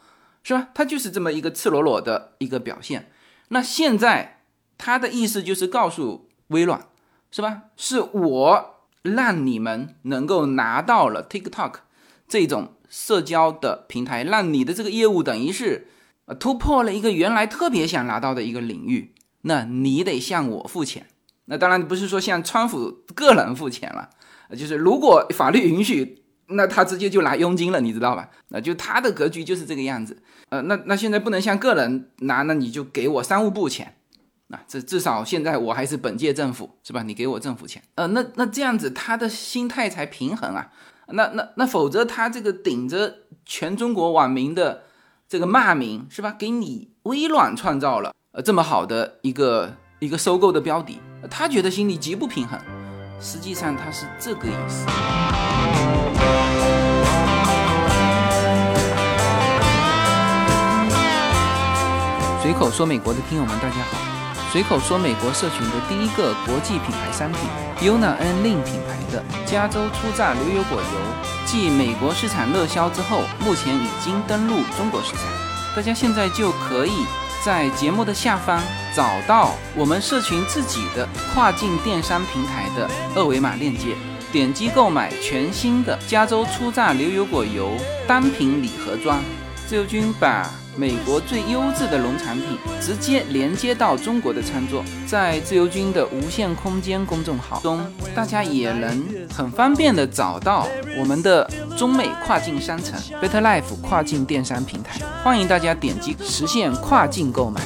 [0.43, 0.69] 是吧？
[0.75, 3.11] 他就是这么一个赤裸裸的一个表现。
[3.49, 4.43] 那现在
[4.77, 6.87] 他的意思就是告诉微软，
[7.31, 7.63] 是吧？
[7.77, 11.75] 是我让你们能够拿到了 TikTok
[12.29, 15.89] 这种社交的平台，让你的这个业务等于是
[16.39, 21.07] 突破了一个原来特别想拿到的一个领域，那你得向我付钱。
[21.47, 24.11] 那当然不是说像川普个人付钱了，
[24.51, 28.31] 就是如果法律允许，那他直接就拿佣金了，你知道吧？
[28.49, 30.23] 那就他的格局就是这个样子。
[30.49, 33.97] 呃，那那现在不能像个人拿，那你就给我商务部钱，
[34.47, 37.03] 那这至少现在我还是本届政府，是吧？
[37.03, 40.73] 你给我政府钱，呃，那那这样子他的心态才平衡啊。
[41.09, 44.85] 那那那否则他这个顶着全中国网民的
[45.29, 46.35] 这个骂名，是吧？
[46.39, 50.99] 给你微软创造了呃这么好的一个一个收购的标的，
[51.31, 52.59] 他觉得心里极不平衡。
[53.21, 54.87] 实际上他是这个意思。
[62.49, 63.99] 随口说美国的听友们，大家好。
[64.51, 67.41] 随口说美国社群的第一个国际品牌商品
[67.79, 70.99] ，Yuna N Lin 品牌的加州初榨牛油果油，
[71.45, 75.25] 继美国市场热销之后，目前已经登陆中国市场。
[75.77, 77.05] 大家现在就可以
[77.45, 78.63] 在节目的下方
[78.97, 83.95] 找到我们社群自己的跨境电商平台的二维码链接，
[84.33, 87.73] 点击购买全新的加州初榨牛油果油
[88.07, 89.21] 单品礼盒装。
[89.67, 90.51] 自由军把。
[90.79, 99.05] 美国最优质的农产品直接连接到中国的餐桌，在自由军的无限空间公众号中，大家也能
[99.35, 107.61] 很方便的找到我们的中美跨境商城 Better Life 跨境电商平台，欢迎大家点击实现跨境购买。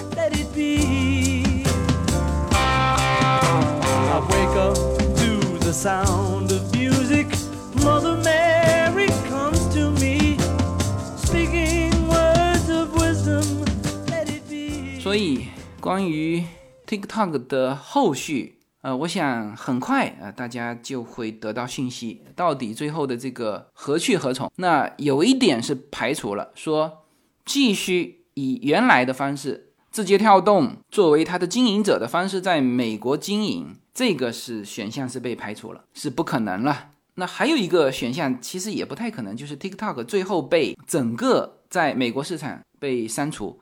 [15.02, 15.46] 所以，
[15.80, 16.44] 关于
[16.86, 24.48] TikTok 的后续，呃，我想很快啊，大家就会得到信息，到底最后的这个何去何从。
[24.58, 27.02] 那有一点是排除了，说
[27.44, 36.90] 继续以原来的方式，字节跳动作为它的经营者的方式在美国经营，这个是选项是被排除了，是不可能了。
[37.16, 43.58] 那还有一个选项，其实也不太可能，就是 TikTok 最后被整个在美国市场被删除。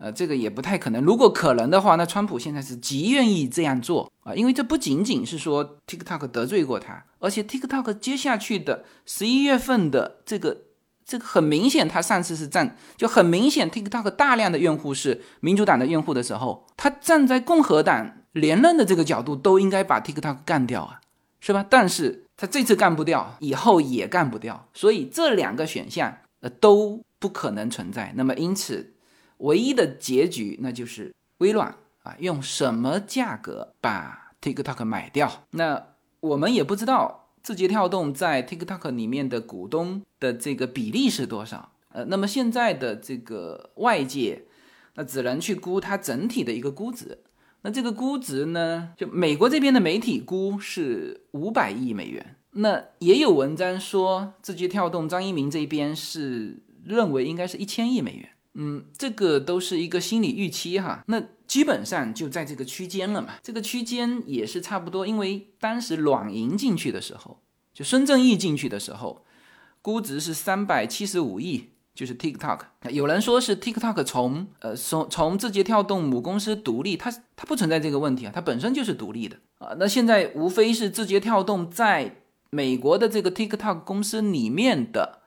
[0.00, 1.04] 呃，这个也不太可能。
[1.04, 10.56] 如果可能的话，那川普现在是极愿意这样做啊，因为这不仅仅是说 TikTok 得罪过他，而且 TikTok 接下去的十一月份的这个
[11.04, 21.02] 这个很明显，他上次是站就很明显，TikTok 大量的用户是民主党的用户的时候，他站在共和党连任的这个角度，都应该把 TikTok 干掉啊，
[21.40, 21.66] 是吧？
[21.68, 28.14] 但是他这次干不掉，以后也干不掉，所以这两个选项呃都不可能存在。
[28.16, 28.94] 那么因此。
[29.40, 35.44] 唯一的结局，那就是微软啊，用什么价格把 TikTok 买掉？
[35.50, 35.86] 那
[36.20, 41.72] 我们也不知道字节跳动在 TikTok 里面的股东的这个比例是多少。
[41.92, 44.44] 呃，那么现在的这个外界，
[44.94, 47.18] 那只能去估它整体的一个估值。
[47.62, 52.36] 那这个估值呢，就美国这边的媒体估是五百亿美元。
[52.52, 58.28] 那也有文章说，字节跳动张一鸣这边是认为应该是一千亿美元。
[58.54, 63.34] 嗯，这个都是一个心理预期哈，那基本上就在这个区间了嘛。
[63.44, 67.40] 这个区间也是差不多，因为当时软银进去的时候，
[67.72, 69.24] 就孙正义进去的时候，
[69.80, 72.62] 估值是三百七十五亿，就是 TikTok。
[72.90, 79.76] 有人说是 TikTok 从呃从从字节跳动母公司独立，它它不存在这个问题啊，它本身就是独立的啊。
[79.78, 85.19] 那现在无非是字节跳动在美国的这个 TikTok 公司里面的。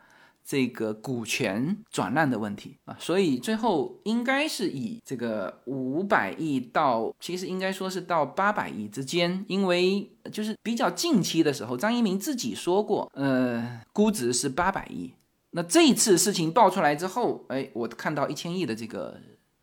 [0.45, 15.13] 这个股权转让的问题啊，所以最后应该是以这个五百亿到，其实应该说是到八百亿之间，因为就是比较近期的时候，张一鸣自己说过，呃，估值是八百亿。
[15.51, 19.19] 那这一次事情爆出来之后，哎，我看到一千亿的这个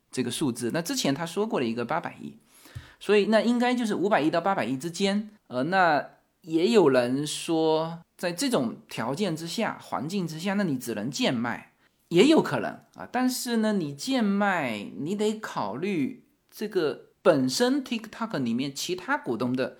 [0.09, 2.37] 这个数字，那之前他说过了一个八百亿，
[2.99, 5.29] 所以那应该就是五百亿到八百亿之间。
[5.47, 6.03] 呃，那
[6.41, 7.99] 也有人说。
[8.21, 11.73] 在这种条件之下、环境之下，那你只能贱卖，
[12.09, 13.09] 也有可能啊。
[13.11, 19.77] 但是呢，你贱卖，你得考虑这个本身 TikTok 里面其他股东的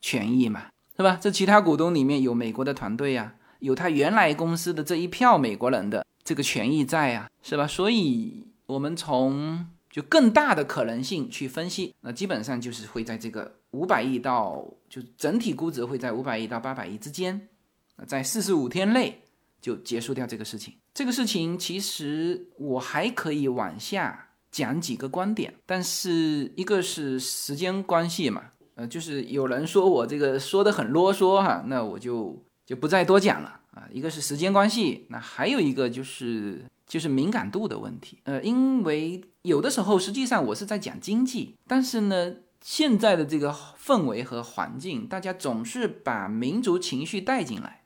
[0.00, 1.16] 权益嘛，是吧？
[1.22, 7.68] 这其他股东里面有美国的团队呀，有他原来公司的这一票美国人的这个权益在呀，是吧？
[7.68, 9.64] 所以，我们从
[9.96, 17.48] 就更大的可能性去分析，那基本上就是会在这个五百亿到就整体估值会在五百亿到八百亿之间。
[18.06, 19.22] 在四十五天内
[19.58, 20.74] 就结束掉这个事情。
[20.92, 28.42] 这个事情其实我还可以往下讲几个观点，但是一个是时间关系嘛，
[28.74, 33.88] 呃，就是有人说我这个说的很啰嗦哈，那我就就不再多讲了啊。
[33.90, 38.18] 一个是时间关系，那还有一个就是就是敏感度的问题。
[38.24, 47.82] 呃，因为有的时候实际上我是在讲经济，但是呢，现在的这个氛围和环境，大家总是把民族情绪带进来。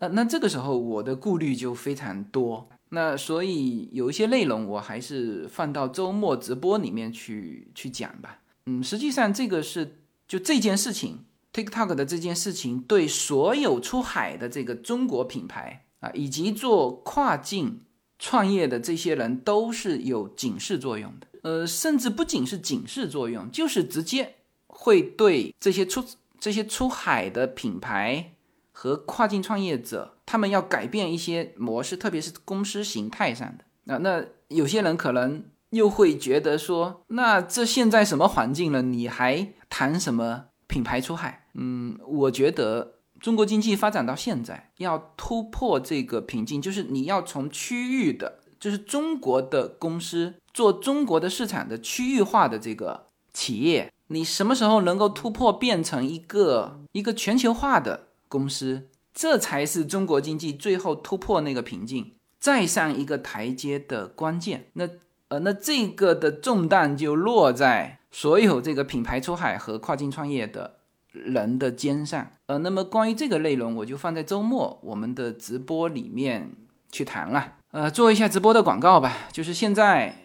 [0.00, 8.40] 呃，那这个时候我的顾虑就非常多，那所以有一些内容我还是放到周末直播里面去去讲吧。
[8.66, 17.82] 嗯，实际上这个是就这件事情，TikTok 的这件事情对所有出海的这个中国品牌啊，以及做跨境
[18.18, 21.26] 创业的这些人都是有警示作用的。
[21.42, 24.36] 呃，甚至不仅是警示作用，就是直接
[24.66, 26.04] 会对这些出
[26.40, 28.32] 这些出海的品牌
[28.72, 33.64] 和跨境创业者，他们要改变一些模式，特别是公司形态上的。
[33.84, 41.46] 那那有些人可能又会觉得说，那这现在什么环境了，你还谈什么品牌出海？
[41.52, 42.93] 嗯，我觉得
[43.24, 50.34] 中国经济发展到现在，要突破这个瓶颈，就是你要从区域的，就是中国的公司。
[50.52, 58.90] 做中国的市场的区域化的这个企业，你什么时候能够突破变成一个一个全球化的公司？
[59.14, 64.66] 这才是中国经济最后突破那个瓶颈，再上一个台阶的关键。
[64.74, 64.86] 那
[65.28, 70.80] 呃，那这个的重担就落在所有这个品牌出海和跨境创业的
[71.14, 72.26] 人的肩上。
[72.46, 76.50] 呃，那么关于这个内容，我就放在周末我们的直播里面
[76.92, 77.54] 去谈了。
[77.70, 80.16] 呃，做一下直播的广告吧，就是现在。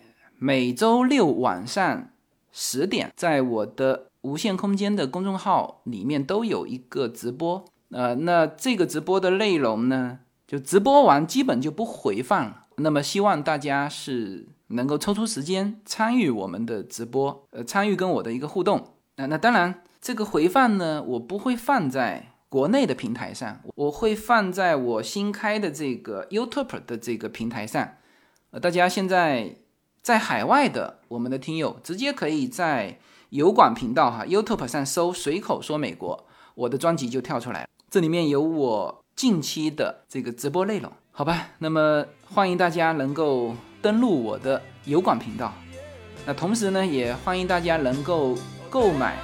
[0.41, 2.11] 每周六晚上
[2.53, 7.65] 十点，在我的无限空间的公众号里面都有一个直播。
[7.89, 12.67] 呃，那这个直播的内容呢，就直播完基本就不回放了。
[12.77, 18.93] 那么希望大家是能够抽出时间参与我们的直播，呃，参与跟我的一个互动。
[19.17, 27.95] 那那当然，这个回放呢，我不会放在国内的平台上，我会放在我新开的这个 YouTube 的这个平台上。
[28.51, 29.55] 呃，大家现在。
[30.01, 32.97] 在海外的我们的听友，直接可以在
[33.31, 36.25] 油管频道哈 YouTube 上搜“随口说美国”，
[36.55, 37.67] 我的专辑就跳出来了。
[37.91, 41.49] 这里面有我近期的这个直播内容，好吧？
[41.59, 45.53] 那么欢迎大家能够登录我的油管频道。
[46.25, 48.35] 那同时呢，也欢迎大家能够
[48.69, 49.17] 购买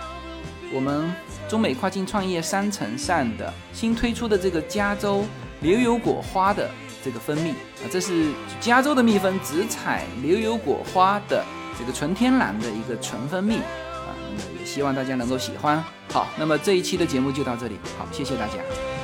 [0.73, 1.13] 我们
[1.47, 5.23] 中美跨境创业商城上的新推出的这个加州
[5.59, 6.69] 牛油果花的。
[7.03, 11.45] 这个蜂蜜啊，这是加州的蜜蜂只采牛油果花的
[11.77, 15.83] 这个纯天然的一个纯蜂蜜啊，那么也希望大家能够喜欢。
[16.11, 18.94] 好，那么这一期的节目就到这里，好，谢谢大家。